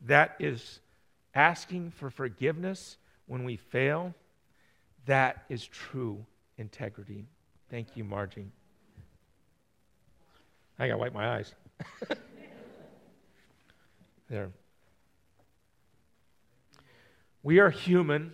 That 0.03 0.37
is 0.39 0.81
asking 1.35 1.91
for 1.93 2.11
forgiveness 2.11 2.97
when 3.27 3.45
we 3.45 3.57
fail. 3.57 4.15
That 5.07 5.45
is 5.49 5.67
true 5.67 6.25
integrity. 6.57 7.27
Thank 7.71 7.97
you, 7.97 8.05
Margie. 8.05 8.53
I 10.79 10.89
gotta 10.89 10.99
wipe 10.99 11.13
my 11.13 11.37
eyes. 11.37 11.55
there. 14.29 14.51
We 17.43 17.59
are 17.59 17.71
human. 17.71 18.33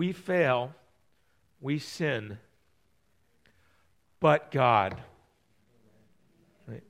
We 0.00 0.12
fail. 0.12 0.72
We 1.60 1.78
sin. 1.78 2.38
But 4.18 4.50
God. 4.50 4.98
Right? 6.66 6.82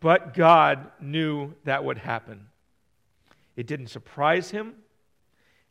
But 0.00 0.32
God 0.32 0.90
knew 0.98 1.52
that 1.64 1.84
would 1.84 1.98
happen. 1.98 2.46
It 3.54 3.66
didn't 3.66 3.88
surprise 3.88 4.50
him, 4.50 4.72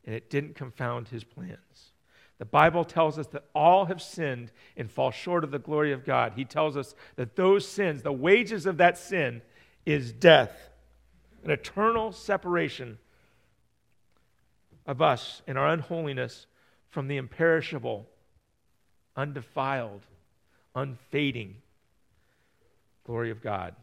and 0.06 0.14
it 0.14 0.30
didn't 0.30 0.54
confound 0.54 1.08
his 1.08 1.24
plans. 1.24 1.90
The 2.38 2.44
Bible 2.44 2.84
tells 2.84 3.18
us 3.18 3.26
that 3.32 3.42
all 3.56 3.86
have 3.86 4.00
sinned 4.00 4.52
and 4.76 4.88
fall 4.88 5.10
short 5.10 5.42
of 5.42 5.50
the 5.50 5.58
glory 5.58 5.90
of 5.90 6.04
God. 6.04 6.34
He 6.36 6.44
tells 6.44 6.76
us 6.76 6.94
that 7.16 7.34
those 7.34 7.66
sins, 7.66 8.02
the 8.02 8.12
wages 8.12 8.66
of 8.66 8.76
that 8.76 8.96
sin, 8.96 9.42
is 9.84 10.12
death, 10.12 10.70
an 11.42 11.50
eternal 11.50 12.12
separation 12.12 12.98
of 14.86 15.02
us 15.02 15.42
in 15.48 15.56
our 15.56 15.66
unholiness 15.66 16.46
from 16.92 17.08
the 17.08 17.16
imperishable, 17.16 18.06
undefiled, 19.16 20.02
unfading 20.74 21.56
glory 23.04 23.30
of 23.30 23.42
God. 23.42 23.74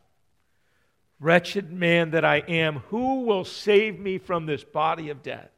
Wretched 1.19 1.71
man 1.71 2.11
that 2.11 2.23
I 2.23 2.37
am, 2.37 2.77
who 2.89 3.21
will 3.21 3.43
save 3.43 3.99
me 3.99 4.19
from 4.19 4.45
this 4.45 4.63
body 4.63 5.09
of 5.09 5.21
death? 5.21 5.49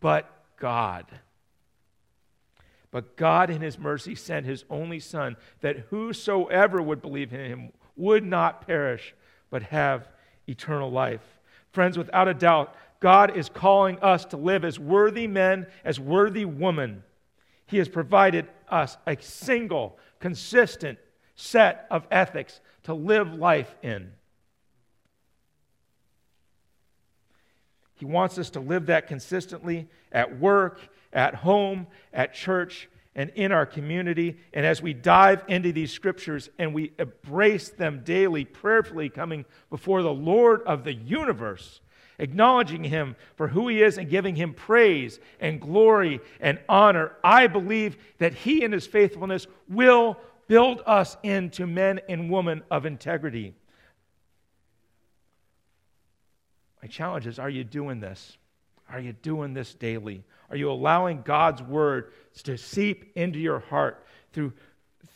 But 0.00 0.30
God. 0.58 1.06
But 2.90 3.16
God, 3.16 3.48
in 3.48 3.62
His 3.62 3.78
mercy, 3.78 4.14
sent 4.14 4.44
His 4.44 4.64
only 4.68 5.00
Son, 5.00 5.36
that 5.60 5.86
whosoever 5.90 6.82
would 6.82 7.00
believe 7.00 7.32
in 7.32 7.40
Him 7.40 7.72
would 7.96 8.24
not 8.24 8.66
perish, 8.66 9.14
but 9.48 9.62
have 9.62 10.08
eternal 10.48 10.90
life. 10.90 11.22
Friends, 11.72 11.96
without 11.96 12.28
a 12.28 12.34
doubt, 12.34 12.74
God 13.00 13.36
is 13.36 13.48
calling 13.48 13.98
us 14.00 14.26
to 14.26 14.36
live 14.36 14.64
as 14.64 14.78
worthy 14.78 15.26
men, 15.26 15.66
as 15.84 15.98
worthy 15.98 16.44
women. 16.44 17.02
He 17.66 17.78
has 17.78 17.88
provided 17.88 18.46
us 18.68 18.98
a 19.06 19.16
single, 19.20 19.98
consistent 20.20 20.98
set 21.34 21.86
of 21.90 22.06
ethics 22.10 22.60
to 22.84 22.94
live 22.94 23.34
life 23.34 23.74
in. 23.82 24.12
He 27.94 28.04
wants 28.04 28.38
us 28.38 28.50
to 28.50 28.60
live 28.60 28.86
that 28.86 29.08
consistently 29.08 29.88
at 30.12 30.38
work, 30.38 30.80
at 31.12 31.34
home, 31.34 31.86
at 32.12 32.34
church, 32.34 32.88
and 33.14 33.30
in 33.34 33.52
our 33.52 33.66
community. 33.66 34.38
And 34.52 34.64
as 34.64 34.80
we 34.80 34.94
dive 34.94 35.44
into 35.48 35.72
these 35.72 35.92
scriptures 35.92 36.48
and 36.58 36.72
we 36.72 36.92
embrace 36.98 37.70
them 37.70 38.02
daily, 38.04 38.44
prayerfully 38.44 39.08
coming 39.08 39.44
before 39.68 40.02
the 40.02 40.12
Lord 40.12 40.62
of 40.62 40.84
the 40.84 40.94
universe, 40.94 41.80
acknowledging 42.20 42.84
him 42.84 43.16
for 43.34 43.48
who 43.48 43.66
he 43.66 43.82
is 43.82 43.98
and 43.98 44.08
giving 44.08 44.36
him 44.36 44.54
praise 44.54 45.18
and 45.40 45.60
glory 45.60 46.20
and 46.40 46.60
honor, 46.68 47.12
I 47.24 47.48
believe 47.48 47.96
that 48.18 48.34
he 48.34 48.62
and 48.62 48.72
his 48.72 48.86
faithfulness 48.86 49.48
will 49.68 50.16
build 50.46 50.82
us 50.86 51.16
into 51.22 51.66
men 51.66 52.00
and 52.08 52.30
women 52.30 52.62
of 52.70 52.86
integrity. 52.86 53.54
My 56.82 56.88
challenge 56.88 57.26
is 57.26 57.38
are 57.38 57.50
you 57.50 57.64
doing 57.64 58.00
this? 58.00 58.36
Are 58.88 59.00
you 59.00 59.12
doing 59.12 59.54
this 59.54 59.74
daily? 59.74 60.24
Are 60.50 60.56
you 60.56 60.70
allowing 60.70 61.22
God's 61.22 61.62
word 61.62 62.12
to 62.42 62.56
seep 62.56 63.12
into 63.14 63.38
your 63.38 63.60
heart 63.60 64.04
through, 64.32 64.52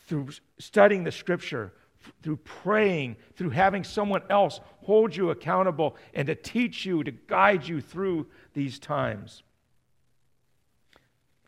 through 0.07 0.29
studying 0.59 1.03
the 1.03 1.11
scripture, 1.11 1.73
through 2.21 2.37
praying, 2.37 3.17
through 3.35 3.51
having 3.51 3.83
someone 3.83 4.21
else 4.29 4.59
hold 4.81 5.15
you 5.15 5.29
accountable 5.29 5.95
and 6.13 6.27
to 6.27 6.35
teach 6.35 6.85
you, 6.85 7.03
to 7.03 7.11
guide 7.11 7.67
you 7.67 7.81
through 7.81 8.27
these 8.53 8.79
times? 8.79 9.43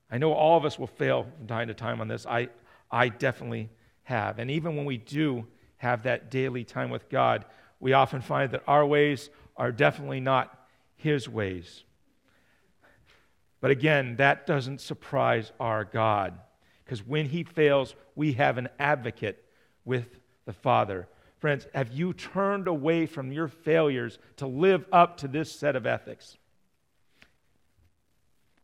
I 0.09 0.17
know 0.17 0.33
all 0.33 0.57
of 0.57 0.65
us 0.65 0.79
will 0.79 0.87
fail 0.87 1.27
from 1.37 1.47
time 1.47 1.67
to 1.67 1.73
time 1.73 1.99
on 2.01 2.07
this. 2.07 2.25
I, 2.25 2.49
I 2.89 3.09
definitely 3.09 3.69
have. 4.03 4.39
And 4.39 4.49
even 4.49 4.75
when 4.75 4.85
we 4.85 4.97
do 4.97 5.45
have 5.77 6.03
that 6.03 6.31
daily 6.31 6.63
time 6.63 6.89
with 6.89 7.09
God, 7.09 7.45
we 7.79 7.93
often 7.93 8.21
find 8.21 8.51
that 8.51 8.63
our 8.67 8.85
ways 8.85 9.29
are 9.57 9.71
definitely 9.71 10.19
not 10.19 10.57
His 10.95 11.27
ways. 11.27 11.83
But 13.59 13.71
again, 13.71 14.15
that 14.17 14.47
doesn't 14.47 14.81
surprise 14.81 15.51
our 15.59 15.83
God, 15.83 16.39
because 16.85 17.05
when 17.05 17.25
He 17.27 17.43
fails, 17.43 17.95
we 18.15 18.33
have 18.33 18.57
an 18.57 18.69
advocate 18.79 19.43
with 19.83 20.19
the 20.47 20.53
Father. 20.53 21.07
Friends, 21.37 21.67
have 21.75 21.93
you 21.93 22.13
turned 22.13 22.67
away 22.67 23.05
from 23.05 23.31
your 23.31 23.47
failures 23.47 24.17
to 24.37 24.47
live 24.47 24.85
up 24.91 25.17
to 25.17 25.27
this 25.27 25.51
set 25.51 25.75
of 25.75 25.85
ethics? 25.85 26.37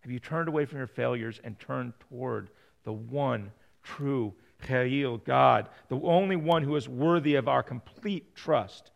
Have 0.01 0.11
you 0.11 0.19
turned 0.19 0.47
away 0.47 0.65
from 0.65 0.79
your 0.79 0.87
failures 0.87 1.39
and 1.43 1.59
turned 1.59 1.93
toward 2.09 2.49
the 2.83 2.91
one 2.91 3.51
true 3.83 4.33
Chayil, 4.63 5.23
God, 5.23 5.69
the 5.89 5.99
only 5.99 6.37
one 6.37 6.63
who 6.63 6.75
is 6.77 6.89
worthy 6.89 7.35
of 7.35 7.47
our 7.47 7.61
complete 7.61 8.33
trust? 8.33 8.89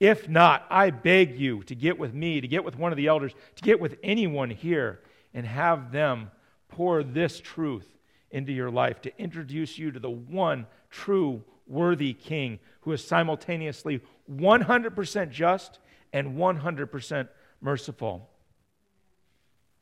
If 0.00 0.28
not, 0.28 0.66
I 0.68 0.90
beg 0.90 1.38
you 1.38 1.62
to 1.64 1.74
get 1.74 1.98
with 1.98 2.12
me, 2.12 2.40
to 2.40 2.48
get 2.48 2.64
with 2.64 2.76
one 2.76 2.92
of 2.92 2.96
the 2.96 3.06
elders, 3.06 3.34
to 3.56 3.62
get 3.62 3.78
with 3.78 3.98
anyone 4.02 4.50
here, 4.50 5.00
and 5.32 5.46
have 5.46 5.92
them 5.92 6.30
pour 6.68 7.04
this 7.04 7.40
truth 7.40 7.86
into 8.30 8.52
your 8.52 8.70
life 8.70 9.02
to 9.02 9.16
introduce 9.20 9.78
you 9.78 9.92
to 9.92 10.00
the 10.00 10.10
one 10.10 10.66
true 10.90 11.44
worthy 11.66 12.12
king 12.12 12.58
who 12.82 12.92
is 12.92 13.04
simultaneously 13.04 14.00
100% 14.30 15.30
just 15.30 15.78
and 16.12 16.36
100% 16.36 17.28
merciful. 17.60 18.28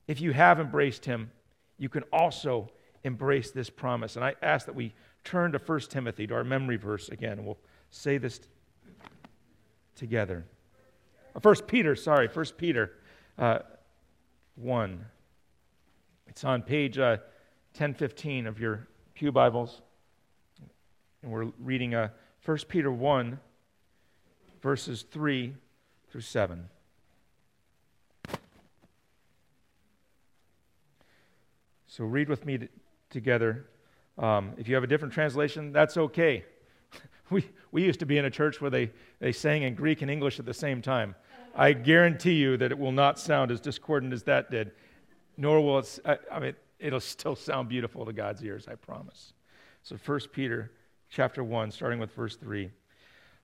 If 0.07 0.21
you 0.21 0.33
have 0.33 0.61
embraced 0.61 1.05
him, 1.05 1.31
you 1.79 1.89
can 1.89 2.03
also 2.13 2.71
embrace 3.05 3.51
this 3.51 3.71
promise. 3.71 4.17
And 4.17 4.25
I 4.25 4.35
ask 4.43 4.67
that 4.67 4.75
we 4.75 4.93
turn 5.25 5.53
to 5.53 5.59
1 5.59 5.81
Timothy, 5.81 6.27
to 6.27 6.35
our 6.35 6.45
memory 6.45 6.77
verse 6.77 7.09
again, 7.09 7.33
and 7.33 7.47
we'll 7.47 7.59
say 7.91 8.19
this 8.19 8.41
together. 9.97 10.45
Uh, 11.35 11.41
First 11.41 11.67
Peter, 11.67 11.97
sorry, 11.97 12.29
First 12.29 12.57
Peter 12.57 12.93
uh, 13.39 13.61
1. 14.57 15.05
It's 16.27 16.45
on 16.45 16.63
page 16.63 16.99
uh, 16.99 17.19
1015 17.73 18.47
of 18.47 18.61
your 18.61 18.89
Pew 19.15 19.33
Bibles. 19.33 19.83
And 21.23 21.31
we're 21.31 21.47
reading 21.59 21.95
uh, 21.95 22.09
1 22.45 22.59
Peter 22.69 22.91
1, 22.91 23.39
verses 24.63 25.03
3 25.11 25.53
through 26.11 26.21
7. 26.23 26.69
So 31.87 32.05
read 32.05 32.29
with 32.29 32.47
me 32.47 32.59
t- 32.59 32.69
together. 33.11 33.67
Um, 34.17 34.53
if 34.57 34.69
you 34.69 34.75
have 34.75 34.85
a 34.85 34.87
different 34.87 35.13
translation, 35.13 35.73
that's 35.73 35.97
okay. 35.97 36.45
we, 37.31 37.45
we 37.73 37.85
used 37.85 38.01
to 38.01 38.07
be 38.07 38.17
in 38.17 38.25
a 38.25 38.31
church 38.31 38.61
where 38.61 38.71
they, 38.71 38.91
they 39.19 39.33
sang 39.33 39.63
in 39.65 39.75
Greek 39.75 40.01
and 40.01 40.11
English 40.11 40.39
at 40.39 40.47
the 40.47 40.55
same 40.55 40.81
time. 40.81 41.15
I 41.55 41.73
guarantee 41.73 42.35
you 42.35 42.57
that 42.57 42.71
it 42.71 42.79
will 42.79 42.93
not 42.93 43.19
sound 43.19 43.51
as 43.51 43.61
discordant 43.61 44.13
as 44.15 44.23
that 44.23 44.51
did, 44.51 44.71
nor 45.37 45.61
will 45.61 45.81
it, 45.81 45.99
I, 46.07 46.19
I 46.33 46.41
mean, 46.41 46.55
it'll 46.79 47.01
still 47.01 47.37
sound 47.37 47.69
beautiful 47.69 48.07
to 48.07 48.13
God's 48.13 48.43
ears, 48.43 48.67
I 48.69 48.77
promise. 48.77 49.35
So 49.83 49.97
1 49.97 50.21
Peter 50.33 50.71
chapter 51.11 51.43
1, 51.43 51.73
starting 51.73 51.99
with 51.99 52.15
verse 52.15 52.37
3. 52.37 52.71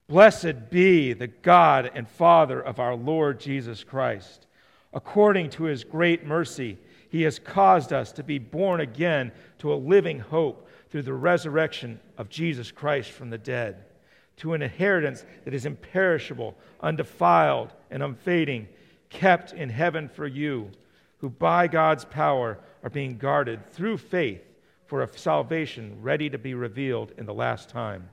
Blessed 0.09 0.71
be 0.71 1.12
the 1.12 1.27
God 1.27 1.91
and 1.95 2.09
Father 2.09 2.61
of 2.61 2.79
our 2.79 2.95
Lord 2.95 3.41
Jesus 3.41 3.83
Christ. 3.83 4.47
According 4.93 5.51
to 5.51 5.64
his 5.64 5.83
great 5.83 6.25
mercy, 6.25 6.79
he 7.09 7.23
has 7.23 7.41
caused 7.41 7.93
us 7.93 8.12
to 8.12 8.23
be 8.23 8.39
born 8.39 8.81
again 8.81 9.33
to 9.59 9.73
a 9.73 9.75
living 9.75 10.21
hope 10.21 10.69
through 10.91 11.03
the 11.03 11.12
resurrection 11.12 11.99
of 12.17 12.29
Jesus 12.29 12.71
Christ 12.71 13.11
from 13.11 13.31
the 13.31 13.39
dead, 13.39 13.85
to 14.37 14.55
an 14.55 14.62
inheritance 14.62 15.25
that 15.45 15.55
is 15.55 15.67
imperishable, 15.67 16.57
undefiled, 16.81 17.73
and 17.91 18.01
unfading, 18.03 18.69
kept 19.11 19.53
in 19.53 19.71
heaven 19.71 20.09
for 20.09 20.27
you, 20.27 20.71
who 21.19 21.29
by 21.29 21.67
God's 21.67 22.05
power 22.05 22.59
are 22.85 22.91
being 22.91 23.19
guarded 23.19 23.73
through 23.73 23.99
faith 23.99 24.45
for 24.87 25.03
a 25.03 25.18
salvation 25.18 25.97
ready 26.01 26.30
to 26.30 26.39
be 26.39 26.55
revealed 26.55 27.12
in 27.18 27.26
the 27.26 27.34
last 27.34 27.68
time. 27.68 28.09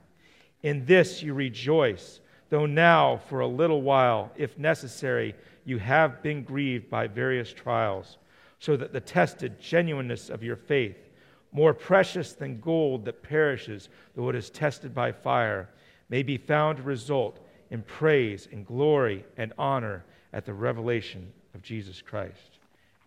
In 0.64 0.86
this 0.86 1.22
you 1.22 1.34
rejoice, 1.34 2.20
though 2.50 2.66
now, 2.66 3.18
for 3.30 3.42
a 3.42 3.48
little 3.48 3.82
while, 3.82 4.32
if 4.36 4.58
necessary, 4.58 5.36
you 5.66 5.78
have 5.78 6.24
been 6.24 6.44
grieved 6.44 6.90
by 6.90 7.08
various 7.08 7.52
trials, 7.52 8.18
so 8.60 8.76
that 8.78 8.94
the 8.94 9.02
tested 9.02 9.60
genuineness 9.60 10.30
of 10.30 10.44
your 10.44 10.56
faith, 10.56 11.10
more 11.52 11.74
precious 11.74 12.34
than 12.34 12.60
gold 12.60 13.06
that 13.06 13.22
perishes, 13.22 13.90
though 14.16 14.30
it 14.30 14.36
is 14.36 14.50
tested 14.50 14.96
by 14.96 15.12
fire, 15.12 15.70
may 16.10 16.24
be 16.24 16.38
found 16.38 16.78
to 16.78 16.84
result 16.84 17.40
in 17.70 17.82
praise 17.84 18.48
and 18.52 18.66
glory 18.66 19.26
and 19.38 19.54
honor 19.58 20.06
at 20.32 20.46
the 20.46 20.54
revelation 20.54 21.32
of 21.54 21.62
Jesus 21.62 22.02
Christ. 22.02 22.60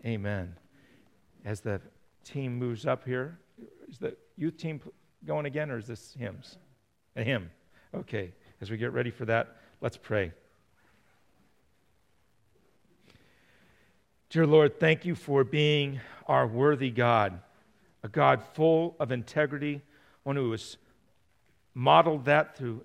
Amen. 0.05 0.55
As 1.45 1.61
the 1.61 1.81
team 2.25 2.57
moves 2.57 2.87
up 2.87 3.05
here, 3.05 3.39
is 3.89 3.99
the 3.99 4.17
youth 4.37 4.57
team 4.57 4.81
going 5.25 5.47
again, 5.47 5.71
or 5.71 5.79
is 5.79 5.87
this 5.87 6.15
hymns? 6.19 6.59
A 7.17 7.23
hymn. 7.23 7.51
Okay, 7.95 8.33
as 8.61 8.71
we 8.71 8.77
get 8.77 8.93
ready 8.93 9.11
for 9.11 9.25
that, 9.25 9.57
let's 9.81 9.97
pray. 9.97 10.33
Dear 14.29 14.47
Lord, 14.47 14.79
thank 14.81 15.05
you 15.05 15.15
for 15.15 15.45
being 15.45 16.01
our 16.27 16.47
worthy 16.47 16.91
God, 16.91 17.41
a 18.03 18.09
God 18.09 18.43
full 18.55 18.97
of 18.99 19.13
integrity, 19.13 19.81
one 20.25 20.37
who 20.37 20.51
has 20.51 20.77
modeled 21.75 22.25
that 22.25 22.57
through 22.57 22.83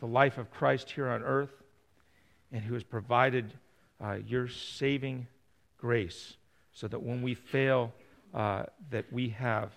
the 0.00 0.06
life 0.06 0.38
of 0.38 0.50
Christ 0.50 0.90
here 0.90 1.08
on 1.08 1.22
earth, 1.22 1.62
and 2.50 2.62
who 2.62 2.74
has 2.74 2.82
provided 2.82 3.52
uh, 4.02 4.16
your 4.26 4.48
saving 4.48 5.26
grace 5.78 6.36
so 6.72 6.88
that 6.88 7.02
when 7.02 7.22
we 7.22 7.34
fail, 7.34 7.92
uh, 8.34 8.64
that 8.90 9.12
we 9.12 9.28
have 9.28 9.72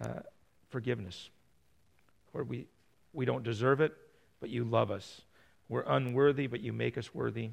uh, 0.00 0.20
forgiveness. 0.68 1.30
Lord, 2.32 2.48
we, 2.48 2.66
we 3.12 3.24
don't 3.24 3.42
deserve 3.42 3.80
it, 3.80 3.94
but 4.40 4.50
you 4.50 4.64
love 4.64 4.90
us. 4.90 5.22
We're 5.68 5.84
unworthy, 5.86 6.46
but 6.46 6.60
you 6.60 6.72
make 6.72 6.98
us 6.98 7.14
worthy. 7.14 7.50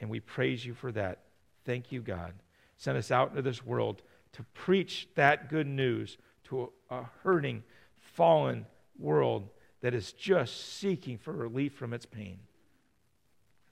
And 0.00 0.10
we 0.10 0.20
praise 0.20 0.64
you 0.64 0.74
for 0.74 0.92
that. 0.92 1.20
Thank 1.64 1.92
you, 1.92 2.00
God. 2.00 2.32
Send 2.76 2.96
us 2.96 3.10
out 3.10 3.30
into 3.30 3.42
this 3.42 3.64
world 3.64 4.02
to 4.32 4.42
preach 4.54 5.08
that 5.14 5.50
good 5.50 5.66
news 5.66 6.16
to 6.44 6.70
a, 6.90 6.96
a 6.96 7.10
hurting, 7.22 7.62
fallen 7.96 8.66
world 8.98 9.48
that 9.80 9.94
is 9.94 10.12
just 10.12 10.78
seeking 10.78 11.18
for 11.18 11.32
relief 11.32 11.74
from 11.74 11.92
its 11.92 12.06
pain. 12.06 12.38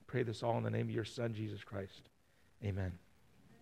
I 0.01 0.03
pray 0.07 0.23
this 0.23 0.43
all 0.43 0.57
in 0.57 0.65
the 0.65 0.71
name 0.71 0.89
of 0.89 0.95
your 0.95 1.05
Son, 1.05 1.35
Jesus 1.35 1.63
Christ. 1.63 2.09
Amen. 2.65 2.93